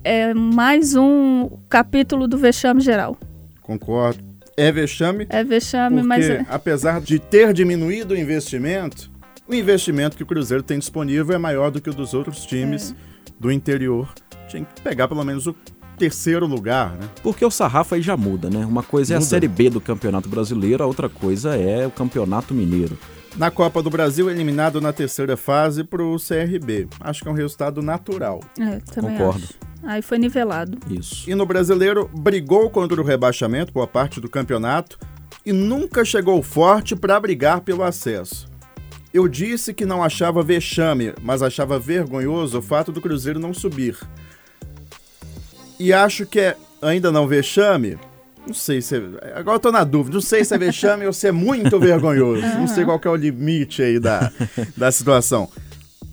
é 0.04 0.34
mais 0.34 0.96
um 0.96 1.50
capítulo 1.70 2.28
do 2.28 2.38
vexame 2.38 2.82
geral. 2.82 3.18
Concordo. 3.62 4.24
É 4.56 4.72
vexame 4.72 5.28
É 5.30 5.44
vexame, 5.44 5.98
porque, 5.98 6.08
mas 6.08 6.28
é, 6.28 6.46
apesar 6.50 7.00
de 7.00 7.20
ter 7.20 7.54
diminuído 7.54 8.16
o 8.16 8.18
investimento, 8.18 9.12
o 9.48 9.54
investimento 9.54 10.18
que 10.18 10.24
o 10.24 10.26
Cruzeiro 10.26 10.64
tem 10.64 10.80
disponível 10.80 11.36
é 11.36 11.38
maior 11.38 11.70
do 11.70 11.80
que 11.80 11.90
o 11.90 11.94
dos 11.94 12.16
outros 12.16 12.44
times 12.44 12.96
do 13.40 13.52
interior. 13.52 14.12
Tinha 14.48 14.64
que 14.64 14.82
pegar 14.82 15.08
pelo 15.08 15.24
menos 15.24 15.48
o 15.48 15.56
terceiro 15.98 16.46
lugar, 16.46 16.92
né? 16.92 17.10
Porque 17.24 17.44
o 17.44 17.52
sarrafo 17.52 17.96
aí 17.96 18.02
já 18.02 18.16
muda, 18.16 18.50
né? 18.50 18.66
Uma 18.66 18.84
coisa 18.84 19.14
é 19.14 19.18
a 19.18 19.20
Muda. 19.20 19.30
Série 19.30 19.48
B 19.48 19.70
do 19.70 19.82
Campeonato 19.82 20.30
Brasileiro, 20.30 20.84
a 20.84 20.88
outra 20.88 21.10
coisa 21.10 21.56
é 21.56 21.86
o 21.88 21.92
Campeonato 21.92 22.54
Mineiro. 22.54 22.98
Na 23.36 23.52
Copa 23.52 23.84
do 23.84 23.90
Brasil, 23.90 24.30
eliminado 24.30 24.82
na 24.82 24.92
terceira 24.92 25.38
fase 25.38 25.84
pro 25.84 26.16
CRB. 26.18 26.88
Acho 27.00 27.22
que 27.22 27.28
é 27.28 27.32
um 27.32 27.36
resultado 27.36 27.82
natural. 27.82 28.42
é, 28.60 28.80
também 28.92 29.18
Concordo. 29.18 29.44
acho. 29.44 29.54
Aí 29.84 30.02
foi 30.02 30.18
nivelado. 30.18 30.78
Isso. 30.90 31.30
E 31.30 31.36
no 31.36 31.46
brasileiro, 31.46 32.10
brigou 32.14 32.70
contra 32.70 33.00
o 33.00 33.04
rebaixamento 33.04 33.72
boa 33.72 33.86
parte 33.88 34.20
do 34.20 34.30
campeonato 34.30 34.98
e 35.46 35.54
nunca 35.54 36.04
chegou 36.04 36.42
forte 36.42 36.96
para 36.96 37.20
brigar 37.20 37.62
pelo 37.62 37.84
acesso. 37.84 38.48
Eu 39.14 39.28
disse 39.28 39.74
que 39.74 39.86
não 39.86 40.04
achava 40.04 40.44
vexame, 40.44 41.14
mas 41.22 41.42
achava 41.42 41.80
vergonhoso 41.80 42.60
o 42.60 42.62
fato 42.62 42.92
do 42.92 43.00
Cruzeiro 43.00 43.40
não 43.40 43.54
subir. 43.54 43.98
E 45.80 45.94
acho 45.94 46.26
que 46.26 46.40
é 46.40 46.58
ainda 46.82 47.12
não 47.12 47.28
vexame. 47.28 47.98
Não 48.46 48.54
sei 48.54 48.82
se 48.82 48.96
é, 48.96 49.34
agora 49.36 49.58
eu 49.58 49.60
tô 49.60 49.72
na 49.72 49.84
dúvida. 49.84 50.16
Não 50.16 50.22
sei 50.22 50.44
se 50.44 50.54
é 50.54 50.58
vexame 50.58 51.06
ou 51.06 51.14
se 51.14 51.28
é 51.28 51.32
muito 51.32 51.78
vergonhoso. 51.80 52.42
Não 52.42 52.68
sei 52.68 52.86
qual 52.86 53.00
que 53.00 53.08
é 53.08 53.12
o 53.12 53.16
limite 53.16 53.82
aí 53.82 54.00
da, 54.00 54.32
da 54.76 54.92
situação. 54.92 55.50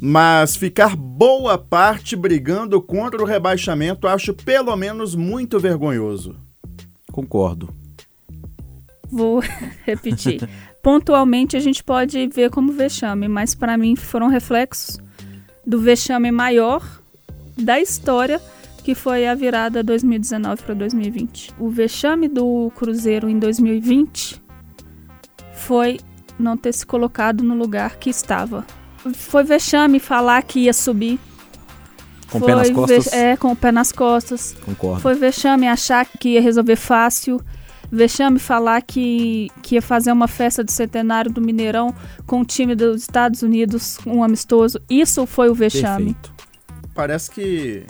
Mas 0.01 0.57
ficar 0.57 0.97
boa 0.97 1.57
parte 1.57 2.17
brigando 2.17 2.83
contra 2.83 3.23
o 3.23 3.25
rebaixamento 3.25 4.09
acho 4.09 4.35
pelo 4.35 4.75
menos 4.77 5.15
muito 5.15 5.61
vergonhoso. 5.61 6.37
Concordo. 7.13 7.73
Vou 9.11 9.41
repetir. 9.87 10.49
Pontualmente 10.83 11.57
a 11.57 11.61
gente 11.61 11.83
pode 11.83 12.27
ver 12.27 12.51
como 12.51 12.73
vexame, 12.73 13.29
mas 13.29 13.55
para 13.55 13.79
mim 13.79 13.97
foram 13.97 14.29
reflexos 14.29 14.99
do 15.65 15.79
vexame 15.81 16.31
maior 16.31 17.01
da 17.57 17.81
história, 17.81 18.41
que 18.85 18.95
foi 18.95 19.27
a 19.27 19.35
virada 19.35 19.83
2019 19.83 20.63
para 20.63 20.75
2020. 20.75 21.55
O 21.59 21.71
vexame 21.71 22.29
do 22.29 22.71
Cruzeiro 22.77 23.31
em 23.31 23.39
2020 23.39 24.43
foi 25.55 25.99
não 26.39 26.55
ter 26.55 26.75
se 26.75 26.85
colocado 26.85 27.43
no 27.43 27.55
lugar 27.55 27.97
que 27.97 28.11
estava. 28.11 28.67
Foi 29.15 29.43
vexame 29.43 29.99
falar 29.99 30.43
que 30.43 30.61
ia 30.61 30.75
subir. 30.75 31.19
Com 32.31 32.39
o 32.39 32.41
pé 32.43 32.55
nas 32.55 32.67
Foi 32.69 32.75
costas. 32.75 33.13
É, 33.13 33.37
com 33.39 33.53
o 33.53 33.57
pé 33.57 33.73
nas 33.73 33.91
costas. 33.91 34.55
Concordo. 34.63 35.01
Foi 35.01 35.15
vexame 35.15 35.67
achar 35.67 36.05
que 36.05 36.31
ia 36.31 36.43
resolver 36.43 36.77
fácil. 36.77 37.41
Vexame 37.91 38.39
falar 38.39 38.83
que, 38.83 39.51
que 39.63 39.77
ia 39.77 39.83
fazer 39.83 40.13
uma 40.13 40.29
festa 40.29 40.63
do 40.63 40.71
centenário 40.71 41.33
do 41.33 41.41
Mineirão 41.41 41.95
com 42.27 42.43
o 42.43 42.45
time 42.45 42.75
dos 42.75 43.01
Estados 43.01 43.43
Unidos, 43.43 43.99
um 44.07 44.23
amistoso. 44.23 44.79
Isso 44.91 45.25
foi 45.25 45.49
o 45.49 45.55
vexame. 45.55 46.13
Perfeito. 46.15 46.35
Parece 46.95 47.31
que 47.31 47.87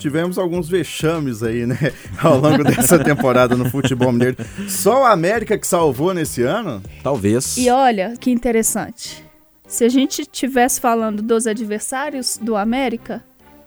tivemos 0.00 0.38
alguns 0.38 0.68
vexames 0.68 1.42
aí, 1.42 1.66
né, 1.66 1.76
ao 2.22 2.38
longo 2.38 2.64
dessa 2.64 2.98
temporada 2.98 3.54
no 3.54 3.68
futebol 3.68 4.10
mineiro. 4.10 4.36
Só 4.68 5.02
o 5.02 5.04
América 5.04 5.58
que 5.58 5.66
salvou 5.66 6.14
nesse 6.14 6.42
ano? 6.42 6.82
Talvez. 7.02 7.56
E 7.58 7.70
olha 7.70 8.14
que 8.18 8.30
interessante. 8.30 9.24
Se 9.68 9.84
a 9.84 9.88
gente 9.88 10.22
estivesse 10.22 10.80
falando 10.80 11.22
dos 11.22 11.46
adversários 11.46 12.38
do 12.40 12.56
América, 12.56 13.22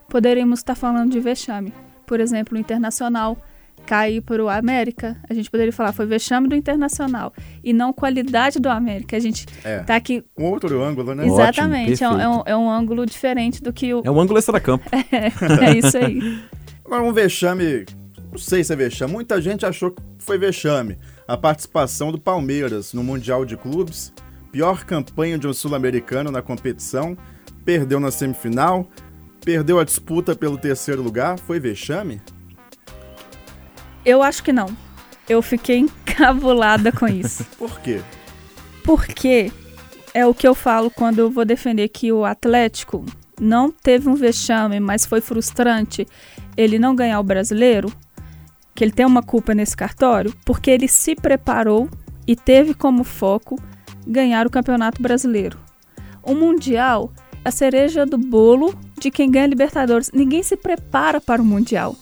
poderíamos 0.10 0.60
estar 0.60 0.76
falando 0.76 1.12
de 1.12 1.20
vexame. 1.20 1.74
Por 2.06 2.20
exemplo, 2.20 2.58
o 2.58 2.60
Internacional 2.60 3.38
cair 3.86 4.22
para 4.22 4.44
o 4.44 4.50
América, 4.50 5.18
a 5.30 5.34
gente 5.34 5.50
poderia 5.50 5.72
falar 5.72 5.94
foi 5.94 6.06
vexame 6.06 6.48
do 6.48 6.56
Internacional 6.56 7.34
e 7.64 7.74
não 7.74 7.94
qualidade 7.94 8.60
do 8.60 8.70
América. 8.70 9.16
A 9.16 9.20
gente 9.20 9.46
É, 9.64 9.80
tá 9.80 9.96
aqui 9.96 10.24
um 10.38 10.46
outro 10.46 10.82
ângulo, 10.82 11.14
né? 11.14 11.24
Ótimo, 11.24 11.42
Exatamente, 11.42 12.04
é 12.04 12.10
um, 12.10 12.20
é, 12.20 12.30
um, 12.30 12.44
é 12.48 12.58
um 12.58 12.70
ângulo 12.70 13.06
diferente 13.06 13.62
do 13.62 13.72
que 13.72 13.94
o. 13.94 14.02
É 14.06 14.12
um 14.12 14.20
ângulo 14.20 14.40
extracampo. 14.40 14.84
É 15.62 15.78
isso 15.78 15.98
aí. 15.98 16.20
Agora 16.86 17.04
um 17.04 17.14
vexame, 17.14 17.86
não 18.32 18.38
sei 18.38 18.64
se 18.64 18.74
é 18.74 18.76
vexame, 18.76 19.12
muita 19.12 19.42
gente 19.42 19.66
achou 19.66 19.92
que 19.92 20.02
foi 20.18 20.38
vexame. 20.38 20.98
A 21.28 21.38
participação 21.38 22.12
do 22.12 22.20
Palmeiras 22.20 22.94
no 22.94 23.04
Mundial 23.04 23.46
de 23.46 23.56
Clubes, 23.56 24.14
pior 24.52 24.84
campanha 24.86 25.38
de 25.38 25.48
um 25.48 25.54
sul-americano 25.54 26.32
na 26.32 26.42
competição, 26.42 27.18
perdeu 27.64 28.00
na 28.00 28.12
semifinal, 28.12 28.88
perdeu 29.44 29.80
a 29.80 29.84
disputa 29.84 30.36
pelo 30.36 30.58
terceiro 30.58 31.02
lugar, 31.02 31.40
foi 31.40 31.60
vexame? 31.60 32.22
Eu 34.06 34.22
acho 34.22 34.44
que 34.44 34.52
não. 34.52 34.68
Eu 35.28 35.42
fiquei 35.42 35.78
encabulada 35.78 36.92
com 36.92 37.08
isso. 37.08 37.46
Por 37.58 37.80
quê? 37.80 38.02
Porque 38.84 39.52
é 40.14 40.26
o 40.26 40.34
que 40.34 40.48
eu 40.48 40.54
falo 40.54 40.92
quando 40.92 41.20
eu 41.20 41.32
vou 41.32 41.46
defender 41.46 41.88
que 41.88 42.12
o 42.12 42.26
Atlético 42.26 43.06
não 43.40 43.72
teve 43.72 44.10
um 44.10 44.16
vexame, 44.16 44.80
mas 44.80 45.06
foi 45.06 45.22
frustrante 45.22 46.08
ele 46.56 46.78
não 46.78 46.96
ganhar 46.96 47.20
o 47.20 47.24
brasileiro, 47.24 47.92
que 48.76 48.84
ele 48.84 48.92
tem 48.92 49.06
uma 49.06 49.24
culpa 49.24 49.54
nesse 49.54 49.76
cartório, 49.76 50.34
porque 50.46 50.70
ele 50.70 50.88
se 50.88 51.16
preparou 51.16 51.90
e 52.28 52.36
teve 52.36 52.74
como 52.74 53.04
foco 53.04 53.60
ganhar 54.06 54.46
o 54.46 54.52
Campeonato 54.52 55.02
Brasileiro. 55.02 55.58
O 56.22 56.34
Mundial 56.34 57.12
é 57.44 57.50
a 57.50 57.52
cereja 57.52 58.06
do 58.06 58.18
bolo 58.18 58.74
de 58.98 59.12
quem 59.12 59.30
ganha 59.30 59.48
Libertadores. 59.48 60.12
Ninguém 60.14 60.42
se 60.44 60.56
prepara 60.56 61.20
para 61.20 61.42
o 61.42 61.46
Mundial. 61.46 61.96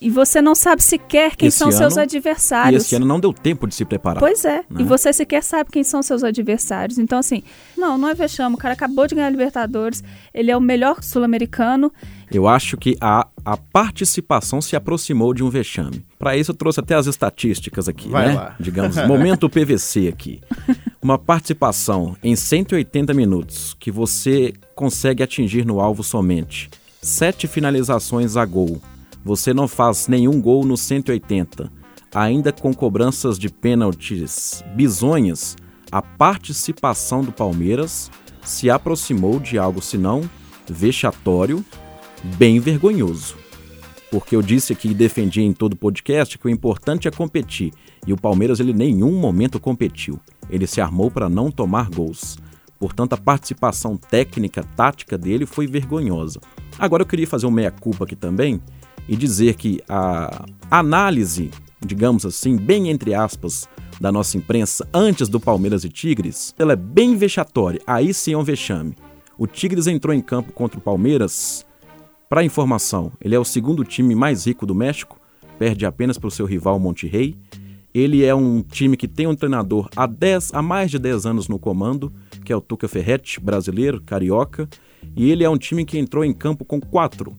E 0.00 0.08
você 0.08 0.40
não 0.40 0.54
sabe 0.54 0.80
sequer 0.82 1.34
quem 1.34 1.48
Esse 1.48 1.58
são 1.58 1.72
seus 1.72 1.94
ano- 1.94 2.02
E 2.02 2.04
adversários. 2.04 2.84
esse 2.84 2.94
ano 2.94 3.04
não 3.04 3.18
deu 3.18 3.32
tempo 3.32 3.66
de 3.66 3.74
se 3.74 3.84
preparar. 3.84 4.20
Pois 4.20 4.44
é, 4.44 4.58
né? 4.70 4.80
e 4.80 4.84
você 4.84 5.12
sequer 5.12 5.42
sabe 5.42 5.70
quem 5.72 5.82
são 5.82 6.02
seus 6.02 6.22
adversários. 6.22 6.98
Então, 6.98 7.18
assim, 7.18 7.42
não, 7.76 7.98
não 7.98 8.08
é 8.08 8.14
vexame. 8.14 8.54
O 8.54 8.58
cara 8.58 8.74
acabou 8.74 9.08
de 9.08 9.16
ganhar 9.16 9.26
a 9.26 9.30
Libertadores, 9.30 10.04
ele 10.32 10.52
é 10.52 10.56
o 10.56 10.60
melhor 10.60 11.02
sul-americano. 11.02 11.92
Eu 12.30 12.46
acho 12.46 12.76
que 12.76 12.96
a, 13.00 13.26
a 13.44 13.56
participação 13.56 14.60
se 14.60 14.76
aproximou 14.76 15.34
de 15.34 15.42
um 15.42 15.50
vexame. 15.50 16.04
Para 16.18 16.36
isso, 16.36 16.52
eu 16.52 16.54
trouxe 16.54 16.78
até 16.78 16.94
as 16.94 17.06
estatísticas 17.06 17.88
aqui, 17.88 18.08
Vai 18.08 18.28
né? 18.28 18.34
lá. 18.34 18.54
Digamos, 18.60 18.96
momento 19.06 19.48
PVC 19.48 20.06
aqui. 20.08 20.40
Uma 21.02 21.18
participação 21.18 22.16
em 22.22 22.36
180 22.36 23.12
minutos 23.14 23.74
que 23.80 23.90
você 23.90 24.52
consegue 24.76 25.22
atingir 25.24 25.64
no 25.64 25.80
alvo 25.80 26.04
somente. 26.04 26.70
Sete 27.02 27.46
finalizações 27.48 28.36
a 28.36 28.44
gol. 28.44 28.80
Você 29.28 29.52
não 29.52 29.68
faz 29.68 30.08
nenhum 30.08 30.40
gol 30.40 30.64
nos 30.64 30.80
180. 30.80 31.70
Ainda 32.14 32.50
com 32.50 32.72
cobranças 32.72 33.38
de 33.38 33.50
pênaltis 33.50 34.64
bizonhas, 34.74 35.54
a 35.92 36.00
participação 36.00 37.22
do 37.22 37.30
Palmeiras 37.30 38.10
se 38.42 38.70
aproximou 38.70 39.38
de 39.38 39.58
algo, 39.58 39.82
senão 39.82 40.22
vexatório, 40.66 41.62
bem 42.38 42.58
vergonhoso. 42.58 43.36
Porque 44.10 44.34
eu 44.34 44.40
disse 44.40 44.72
aqui 44.72 44.88
e 44.88 44.94
defendi 44.94 45.42
em 45.42 45.52
todo 45.52 45.74
o 45.74 45.76
podcast 45.76 46.38
que 46.38 46.46
o 46.46 46.50
importante 46.50 47.06
é 47.06 47.10
competir. 47.10 47.74
E 48.06 48.14
o 48.14 48.16
Palmeiras 48.16 48.60
ele 48.60 48.72
em 48.72 48.76
nenhum 48.76 49.20
momento 49.20 49.60
competiu. 49.60 50.18
Ele 50.48 50.66
se 50.66 50.80
armou 50.80 51.10
para 51.10 51.28
não 51.28 51.50
tomar 51.50 51.90
gols. 51.90 52.38
Portanto, 52.78 53.12
a 53.12 53.18
participação 53.18 53.94
técnica, 53.94 54.64
tática 54.74 55.18
dele 55.18 55.44
foi 55.44 55.66
vergonhosa. 55.66 56.40
Agora 56.78 57.02
eu 57.02 57.06
queria 57.06 57.26
fazer 57.26 57.44
um 57.44 57.50
meia-culpa 57.50 58.04
aqui 58.04 58.16
também 58.16 58.62
e 59.08 59.16
dizer 59.16 59.54
que 59.54 59.80
a 59.88 60.44
análise, 60.70 61.50
digamos 61.84 62.26
assim, 62.26 62.56
bem 62.56 62.90
entre 62.90 63.14
aspas, 63.14 63.68
da 64.00 64.12
nossa 64.12 64.36
imprensa 64.36 64.86
antes 64.92 65.28
do 65.28 65.40
Palmeiras 65.40 65.84
e 65.84 65.88
Tigres, 65.88 66.54
ela 66.58 66.74
é 66.74 66.76
bem 66.76 67.16
vexatória. 67.16 67.80
Aí 67.86 68.12
sim 68.12 68.32
é 68.32 68.38
um 68.38 68.44
vexame. 68.44 68.94
O 69.36 69.46
Tigres 69.46 69.86
entrou 69.86 70.14
em 70.14 70.20
campo 70.20 70.52
contra 70.52 70.78
o 70.78 70.82
Palmeiras 70.82 71.64
para 72.28 72.44
informação, 72.44 73.10
ele 73.22 73.34
é 73.34 73.38
o 73.38 73.44
segundo 73.44 73.82
time 73.84 74.14
mais 74.14 74.46
rico 74.46 74.66
do 74.66 74.74
México, 74.74 75.18
perde 75.58 75.86
apenas 75.86 76.18
para 76.18 76.28
o 76.28 76.30
seu 76.30 76.44
rival 76.44 76.78
Monterrey. 76.78 77.34
Ele 77.94 78.22
é 78.22 78.34
um 78.34 78.60
time 78.60 78.98
que 78.98 79.08
tem 79.08 79.26
um 79.26 79.34
treinador 79.34 79.88
há, 79.96 80.06
10, 80.06 80.52
há 80.52 80.60
mais 80.60 80.90
de 80.90 80.98
10 80.98 81.24
anos 81.24 81.48
no 81.48 81.58
comando, 81.58 82.12
que 82.44 82.52
é 82.52 82.56
o 82.56 82.60
Tuca 82.60 82.86
Ferretti, 82.86 83.40
brasileiro, 83.40 84.02
carioca. 84.02 84.68
E 85.16 85.30
ele 85.30 85.42
é 85.42 85.48
um 85.48 85.56
time 85.56 85.86
que 85.86 85.98
entrou 85.98 86.22
em 86.22 86.34
campo 86.34 86.66
com 86.66 86.78
quatro, 86.78 87.34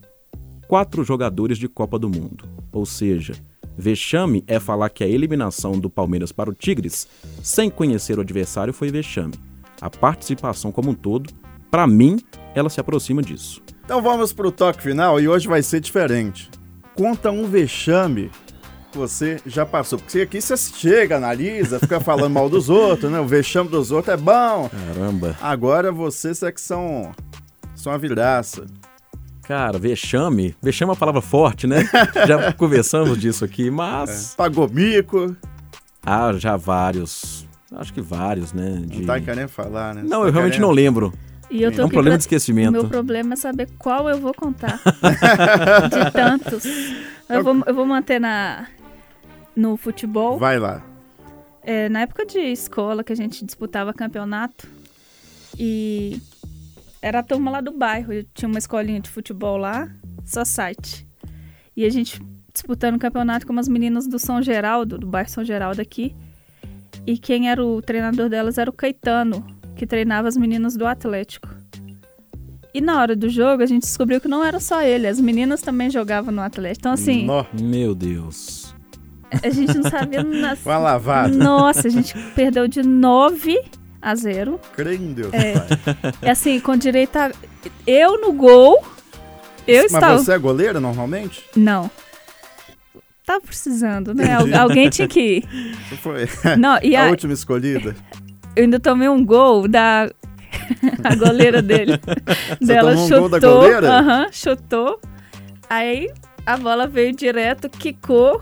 quatro 0.69 1.03
jogadores 1.03 1.57
de 1.57 1.67
Copa 1.67 1.97
do 1.97 2.07
Mundo. 2.07 2.47
Ou 2.71 2.85
seja, 2.85 3.33
vexame 3.75 4.43
é 4.45 4.59
falar 4.59 4.89
que 4.89 5.03
a 5.03 5.07
eliminação 5.07 5.71
do 5.71 5.89
Palmeiras 5.89 6.31
para 6.31 6.51
o 6.51 6.53
Tigres, 6.53 7.07
sem 7.41 7.71
conhecer 7.71 8.19
o 8.19 8.21
adversário, 8.21 8.71
foi 8.71 8.91
vexame. 8.91 9.33
A 9.81 9.89
participação 9.89 10.71
como 10.71 10.91
um 10.91 10.93
todo, 10.93 11.33
para 11.71 11.87
mim, 11.87 12.19
ela 12.53 12.69
se 12.69 12.79
aproxima 12.79 13.23
disso. 13.23 13.63
Então 13.83 13.99
vamos 13.99 14.31
pro 14.31 14.51
toque 14.51 14.83
final 14.83 15.19
e 15.19 15.27
hoje 15.27 15.47
vai 15.47 15.63
ser 15.63 15.79
diferente. 15.79 16.51
Conta 16.93 17.31
um 17.31 17.47
vexame 17.47 18.29
que 18.91 18.97
você 18.99 19.39
já 19.47 19.65
passou. 19.65 19.97
Porque 19.97 20.21
aqui 20.21 20.39
você 20.39 20.55
chega, 20.55 21.17
analisa, 21.17 21.79
fica 21.79 21.99
falando 21.99 22.33
mal 22.33 22.47
dos 22.47 22.69
outros, 22.69 23.11
né? 23.11 23.19
O 23.19 23.25
vexame 23.25 23.69
dos 23.69 23.89
outros 23.89 24.13
é 24.13 24.17
bom. 24.17 24.69
Caramba. 24.69 25.35
Agora 25.41 25.91
vocês 25.91 26.43
é 26.43 26.51
que 26.51 26.61
são, 26.61 27.11
são 27.73 27.91
a 27.91 27.97
viraça. 27.97 28.67
Cara, 29.49 29.79
vexame. 29.79 30.55
Vexame 30.61 30.89
é 30.89 30.91
uma 30.91 30.95
palavra 30.95 31.21
forte, 31.21 31.65
né? 31.65 31.77
já 32.27 32.53
conversamos 32.53 33.17
disso 33.17 33.43
aqui, 33.43 33.71
mas. 33.71 34.35
Pagou 34.37 34.69
mico, 34.69 35.35
Ah, 36.05 36.31
já 36.37 36.55
vários. 36.55 37.47
Acho 37.75 37.91
que 37.91 37.99
vários, 37.99 38.53
né? 38.53 38.83
De... 38.85 38.99
não 38.99 39.05
tá 39.07 39.19
querendo 39.19 39.49
falar, 39.49 39.95
né? 39.95 40.03
Não, 40.03 40.21
Tá 40.21 40.27
eu 40.27 40.31
realmente 40.31 40.51
querendo- 40.53 40.61
não 40.67 40.71
lembro. 40.71 41.11
E 41.49 41.63
eu 41.63 41.71
tô 41.71 41.81
É 41.81 41.85
um 41.85 41.89
problema 41.89 42.11
pra- 42.13 42.17
de 42.17 42.23
esquecimento. 42.25 42.69
O 42.69 42.71
meu 42.73 42.87
problema 42.87 43.33
é 43.33 43.35
saber 43.37 43.67
qual 43.79 44.07
eu 44.07 44.19
vou 44.19 44.35
contar. 44.35 44.79
de 45.89 46.11
tantos. 46.11 46.63
Eu 47.27 47.43
vou, 47.43 47.63
eu 47.65 47.73
vou 47.73 47.87
manter 47.87 48.19
na, 48.19 48.67
no 49.55 49.75
futebol. 49.77 50.37
Vai 50.37 50.59
lá. 50.59 50.83
É, 51.63 51.89
na 51.89 52.01
época 52.01 52.23
de 52.23 52.37
escola 52.37 53.03
que 53.03 53.11
a 53.11 53.15
gente 53.15 53.43
disputava 53.43 53.91
campeonato 53.95 54.67
e 55.57 56.21
era 57.01 57.19
a 57.19 57.23
turma 57.23 57.51
lá 57.51 57.61
do 57.61 57.71
bairro. 57.71 58.11
Eu 58.13 58.25
tinha 58.33 58.47
uma 58.47 58.59
escolinha 58.59 58.99
de 58.99 59.09
futebol 59.09 59.57
lá, 59.57 59.89
só 60.25 60.43
site. 60.43 61.07
E 61.75 61.85
a 61.85 61.89
gente 61.89 62.21
disputando 62.53 62.95
o 62.95 62.99
campeonato 62.99 63.45
com 63.45 63.53
umas 63.53 63.67
meninas 63.67 64.07
do 64.07 64.19
São 64.19 64.41
Geraldo, 64.41 64.97
do 64.97 65.07
bairro 65.07 65.29
São 65.29 65.43
Geraldo 65.43 65.81
aqui. 65.81 66.15
E 67.05 67.17
quem 67.17 67.49
era 67.49 67.63
o 67.63 67.81
treinador 67.81 68.29
delas 68.29 68.57
era 68.57 68.69
o 68.69 68.73
Caetano, 68.73 69.45
que 69.75 69.87
treinava 69.87 70.27
as 70.27 70.35
meninas 70.35 70.75
do 70.75 70.85
Atlético. 70.85 71.47
E 72.73 72.81
na 72.81 72.99
hora 72.99 73.15
do 73.15 73.29
jogo 73.29 73.63
a 73.63 73.65
gente 73.65 73.83
descobriu 73.83 74.19
que 74.21 74.27
não 74.27 74.43
era 74.43 74.59
só 74.59 74.81
ele, 74.81 75.07
as 75.07 75.19
meninas 75.19 75.61
também 75.61 75.89
jogavam 75.89 76.33
no 76.33 76.41
Atlético. 76.41 76.81
Então 76.81 76.91
assim, 76.91 77.25
Nó, 77.25 77.45
Meu 77.59 77.95
Deus. 77.95 78.75
a 79.31 79.49
gente 79.49 79.75
não 79.75 79.89
sabia 79.89 80.21
nas... 80.23 80.63
uma 80.65 80.77
lavada. 80.77 81.35
Nossa, 81.35 81.87
a 81.87 81.91
gente 81.91 82.13
perdeu 82.35 82.67
de 82.67 82.83
9 82.83 83.57
a 84.01 84.15
0. 84.15 84.59
Crê 84.75 84.95
em 84.95 85.13
Deus, 85.13 85.33
É. 85.33 85.53
pai. 85.59 85.67
É 86.21 86.31
assim, 86.31 86.59
com 86.59 86.75
direito 86.77 87.15
a. 87.17 87.31
Eu 87.85 88.19
no 88.21 88.31
gol. 88.33 88.83
Eu 89.67 89.83
Mas 89.83 89.93
estava. 89.93 90.17
você 90.17 90.31
é 90.33 90.37
goleira 90.37 90.79
normalmente? 90.79 91.43
Não. 91.55 91.89
Tava 93.25 93.41
precisando, 93.41 94.13
né? 94.13 94.33
Entendi. 94.33 94.53
Alguém 94.55 94.89
tinha 94.89 95.07
que 95.07 95.19
ir. 95.19 95.75
Você 95.89 95.95
foi 96.35 96.55
Não, 96.57 96.79
e 96.81 96.95
a 96.95 97.05
a- 97.05 97.09
última 97.09 97.33
escolhida? 97.33 97.95
eu 98.55 98.63
ainda 98.63 98.79
tomei 98.79 99.07
um 99.09 99.23
gol 99.23 99.67
da. 99.67 100.09
a 101.03 101.15
goleira 101.15 101.61
dele. 101.61 101.99
Dela 102.59 102.91
tomou 102.93 103.05
um 103.05 103.07
chutou. 103.07 103.19
gol 103.21 103.29
da 103.29 103.39
goleira? 103.39 103.89
Aham, 103.99 104.27
chutou. 104.31 104.99
Aí 105.69 106.11
a 106.45 106.57
bola 106.57 106.87
veio 106.87 107.15
direto, 107.15 107.69
quicou. 107.69 108.41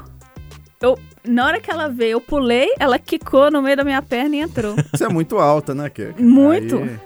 Eu, 0.82 0.98
na 1.28 1.46
hora 1.46 1.60
que 1.62 1.70
ela 1.72 1.88
veio, 1.88 2.14
eu 2.14 2.22
pulei, 2.22 2.70
ela 2.80 2.98
quicou 3.00 3.50
no 3.52 3.62
meio 3.62 3.78
da 3.78 3.84
minha 3.84 4.02
perna 4.02 4.36
e 4.36 4.40
entrou. 4.40 4.76
Você 4.94 5.06
é 5.06 5.10
muito 5.10 5.38
alta, 5.38 5.74
né, 5.76 5.90
Keka? 5.90 6.22
Muito. 6.22 6.78
Aí- 6.78 7.00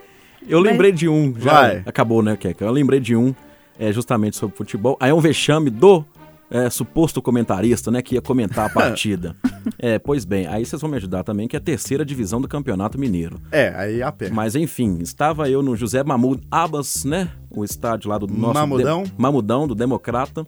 Eu 0.47 0.60
Mas- 0.62 0.71
lembrei 0.71 0.91
de 0.91 1.07
um. 1.07 1.34
Já 1.39 1.51
Vai. 1.53 1.84
acabou, 1.86 2.21
né, 2.23 2.36
Keka? 2.36 2.65
Eu 2.65 2.71
lembrei 2.71 2.99
de 2.99 3.15
um, 3.15 3.34
é, 3.79 3.91
justamente 3.93 4.36
sobre 4.38 4.55
futebol. 4.57 4.97
Aí 4.99 5.12
é 5.12 5.13
um 5.13 5.19
vexame 5.19 5.69
do 5.69 6.03
é, 6.49 6.69
suposto 6.69 7.21
comentarista, 7.21 7.89
né, 7.91 8.01
que 8.01 8.15
ia 8.15 8.21
comentar 8.21 8.65
a 8.65 8.69
partida. 8.73 9.36
é, 9.79 9.97
pois 9.99 10.25
bem, 10.25 10.47
aí 10.47 10.65
vocês 10.65 10.81
vão 10.81 10.91
me 10.91 10.97
ajudar 10.97 11.23
também, 11.23 11.47
que 11.47 11.55
é 11.55 11.60
a 11.60 11.62
terceira 11.62 12.03
divisão 12.03 12.41
do 12.41 12.47
Campeonato 12.47 12.99
Mineiro. 12.99 13.39
É, 13.51 13.71
aí 13.75 14.01
a 14.03 14.12
pé. 14.12 14.29
Mas 14.31 14.53
enfim, 14.55 14.97
estava 14.99 15.49
eu 15.49 15.62
no 15.62 15.75
José 15.77 16.03
Mahmoud 16.03 16.41
Abbas, 16.51 17.05
né? 17.05 17.29
O 17.49 17.63
estádio 17.63 18.10
lá 18.10 18.17
do 18.17 18.27
nosso. 18.27 18.53
Mamudão? 18.55 19.03
De- 19.03 19.13
Mamudão, 19.17 19.67
do 19.67 19.75
Democrata. 19.75 20.45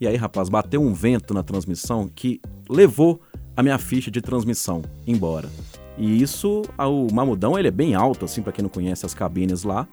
E 0.00 0.06
aí, 0.06 0.16
rapaz, 0.16 0.48
bateu 0.48 0.80
um 0.80 0.94
vento 0.94 1.34
na 1.34 1.42
transmissão 1.42 2.08
que 2.14 2.40
levou 2.68 3.20
a 3.56 3.62
minha 3.62 3.78
ficha 3.78 4.10
de 4.10 4.20
transmissão 4.20 4.82
embora. 5.06 5.48
E 5.98 6.22
isso, 6.22 6.62
o 6.78 7.12
Mamudão, 7.12 7.58
ele 7.58 7.68
é 7.68 7.70
bem 7.70 7.94
alto, 7.94 8.24
assim, 8.24 8.40
pra 8.40 8.52
quem 8.52 8.62
não 8.62 8.70
conhece 8.70 9.04
as 9.04 9.12
cabines 9.12 9.62
lá. 9.64 9.86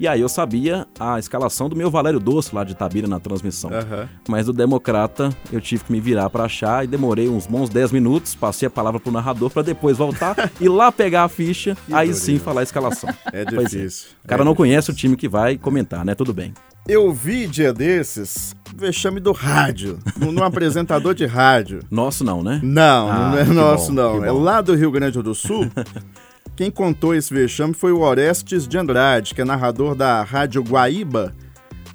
E 0.00 0.08
aí 0.08 0.20
eu 0.22 0.28
sabia 0.28 0.86
a 0.98 1.18
escalação 1.18 1.68
do 1.68 1.76
meu 1.76 1.90
Valério 1.90 2.18
Doce 2.18 2.54
lá 2.54 2.64
de 2.64 2.74
Tabira 2.74 3.06
na 3.06 3.20
transmissão. 3.20 3.70
Aham. 3.70 4.08
Mas 4.26 4.46
do 4.46 4.52
Democrata 4.52 5.28
eu 5.52 5.60
tive 5.60 5.84
que 5.84 5.92
me 5.92 6.00
virar 6.00 6.30
pra 6.30 6.44
achar 6.44 6.82
e 6.82 6.86
demorei 6.88 7.28
uns 7.28 7.46
bons 7.46 7.68
10 7.68 7.92
minutos, 7.92 8.34
passei 8.34 8.66
a 8.66 8.70
palavra 8.70 8.98
pro 8.98 9.12
narrador 9.12 9.50
pra 9.50 9.60
depois 9.62 9.98
voltar 9.98 10.50
e 10.60 10.68
lá 10.68 10.90
pegar 10.90 11.24
a 11.24 11.28
ficha, 11.28 11.76
aí 11.92 12.06
dureza. 12.08 12.24
sim 12.24 12.38
falar 12.38 12.60
a 12.60 12.64
escalação. 12.64 13.10
É 13.32 13.44
Pois 13.44 13.70
difícil. 13.70 14.08
O 14.24 14.28
cara 14.28 14.42
É 14.42 14.44
não 14.44 14.52
difícil. 14.52 14.56
conhece 14.56 14.90
o 14.90 14.94
time 14.94 15.14
que 15.16 15.28
vai 15.28 15.58
comentar, 15.58 16.04
né? 16.04 16.14
Tudo 16.14 16.32
bem. 16.32 16.54
Eu 16.88 17.12
vi 17.12 17.46
dia 17.46 17.72
desses 17.72 18.56
vexame 18.76 19.20
do 19.20 19.32
rádio, 19.32 19.98
num 20.16 20.42
apresentador 20.42 21.14
de 21.14 21.26
rádio. 21.26 21.80
Nosso 21.90 22.24
não, 22.24 22.42
né? 22.42 22.60
Não, 22.62 23.10
Ah, 23.10 23.30
não 23.30 23.38
é 23.38 23.44
nosso, 23.44 23.88
bom, 23.88 23.92
não. 23.94 24.24
É 24.24 24.30
lá 24.32 24.60
do 24.60 24.74
Rio 24.74 24.90
Grande 24.90 25.20
do 25.22 25.34
Sul. 25.34 25.70
Quem 26.56 26.70
contou 26.70 27.14
esse 27.14 27.32
vexame 27.32 27.72
foi 27.74 27.92
o 27.92 28.00
Orestes 28.00 28.68
de 28.68 28.76
Andrade, 28.76 29.34
que 29.34 29.40
é 29.40 29.44
narrador 29.44 29.94
da 29.94 30.22
Rádio 30.22 30.62
Guaíba, 30.62 31.34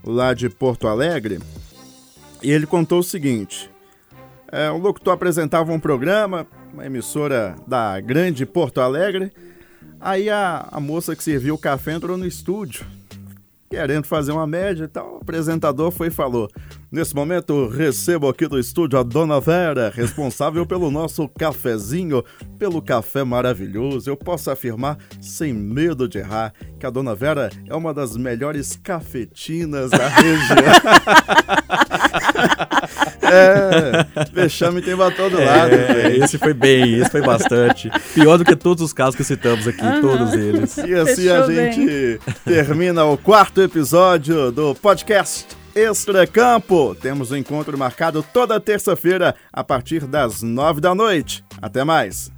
lá 0.04 0.34
de 0.34 0.50
Porto 0.50 0.88
Alegre. 0.88 1.40
E 2.42 2.52
ele 2.52 2.66
contou 2.66 3.00
o 3.00 3.04
seguinte: 3.04 3.70
é, 4.52 4.70
o 4.72 4.78
locutor 4.78 5.14
apresentava 5.14 5.72
um 5.72 5.80
programa, 5.80 6.48
uma 6.74 6.86
emissora 6.86 7.56
da 7.68 8.00
grande 8.00 8.46
Porto 8.46 8.82
Alegre. 8.82 9.32
Aí 10.00 10.30
a, 10.30 10.68
a 10.72 10.80
moça 10.80 11.16
que 11.16 11.24
serviu 11.24 11.56
o 11.56 11.58
café 11.58 11.94
entrou 11.94 12.18
no 12.18 12.26
estúdio, 12.26 12.86
querendo 13.70 14.06
fazer 14.06 14.32
uma 14.32 14.48
média 14.48 14.86
e 14.86 14.88
tal. 14.88 15.16
O 15.16 15.18
apresentador 15.18 15.92
foi 15.92 16.08
e 16.08 16.12
falou: 16.12 16.50
Nesse 16.92 17.14
momento, 17.14 17.68
recebo 17.68 18.30
aqui 18.30 18.48
do 18.48 18.58
estúdio 18.58 18.98
a 18.98 19.04
Dona 19.04 19.40
Vera, 19.40 19.92
responsável 19.94 20.66
pelo 20.68 20.90
nosso 20.90 21.28
cafezinho, 21.28 22.24
pelo 22.58 22.82
café 22.82 23.24
maravilhoso. 23.24 24.10
Eu 24.10 24.16
posso 24.16 24.50
afirmar, 24.50 24.98
sem 25.22 25.54
medo 25.54 26.08
de 26.08 26.20
errar, 26.20 26.54
que 26.80 26.86
a 26.86 26.90
Dona 26.90 27.14
Vera 27.14 27.50
é 27.68 27.76
uma 27.76 27.94
das 27.94 28.16
melhores 28.16 28.80
cafetinas 28.82 29.92
da 29.92 30.08
região. 30.16 30.58
É, 33.32 34.06
vexame 34.34 34.82
tem 34.82 34.96
pra 34.96 35.12
todo 35.12 35.38
lado. 35.44 35.74
É, 35.74 36.12
gente. 36.12 36.24
esse 36.24 36.38
foi 36.38 36.54
bem, 36.54 37.00
esse 37.00 37.10
foi 37.10 37.22
bastante. 37.22 37.90
Pior 38.14 38.38
do 38.38 38.46
que 38.46 38.56
todos 38.56 38.84
os 38.84 38.94
casos 38.94 39.16
que 39.16 39.24
citamos 39.24 39.68
aqui, 39.68 39.84
todos 40.02 40.34
eles. 40.34 40.78
E 40.78 40.94
assim 40.96 41.30
a 41.30 41.44
Fechou 41.44 41.48
bem. 41.48 41.72
gente 41.72 42.20
termina 42.46 43.04
o 43.06 43.18
quarto 43.18 43.62
episódio 43.62 44.52
do 44.52 44.74
podcast 44.76 45.46
Extra 45.76 46.26
Campo. 46.26 46.96
Temos 46.96 47.32
um 47.32 47.36
encontro 47.36 47.78
marcado 47.78 48.26
toda 48.34 48.60
terça-feira 48.60 49.36
a 49.54 49.64
partir 49.64 50.06
das 50.06 50.42
nove 50.42 50.82
da 50.82 50.96
noite. 50.96 51.44
Até 51.62 51.84
mais. 51.84 52.32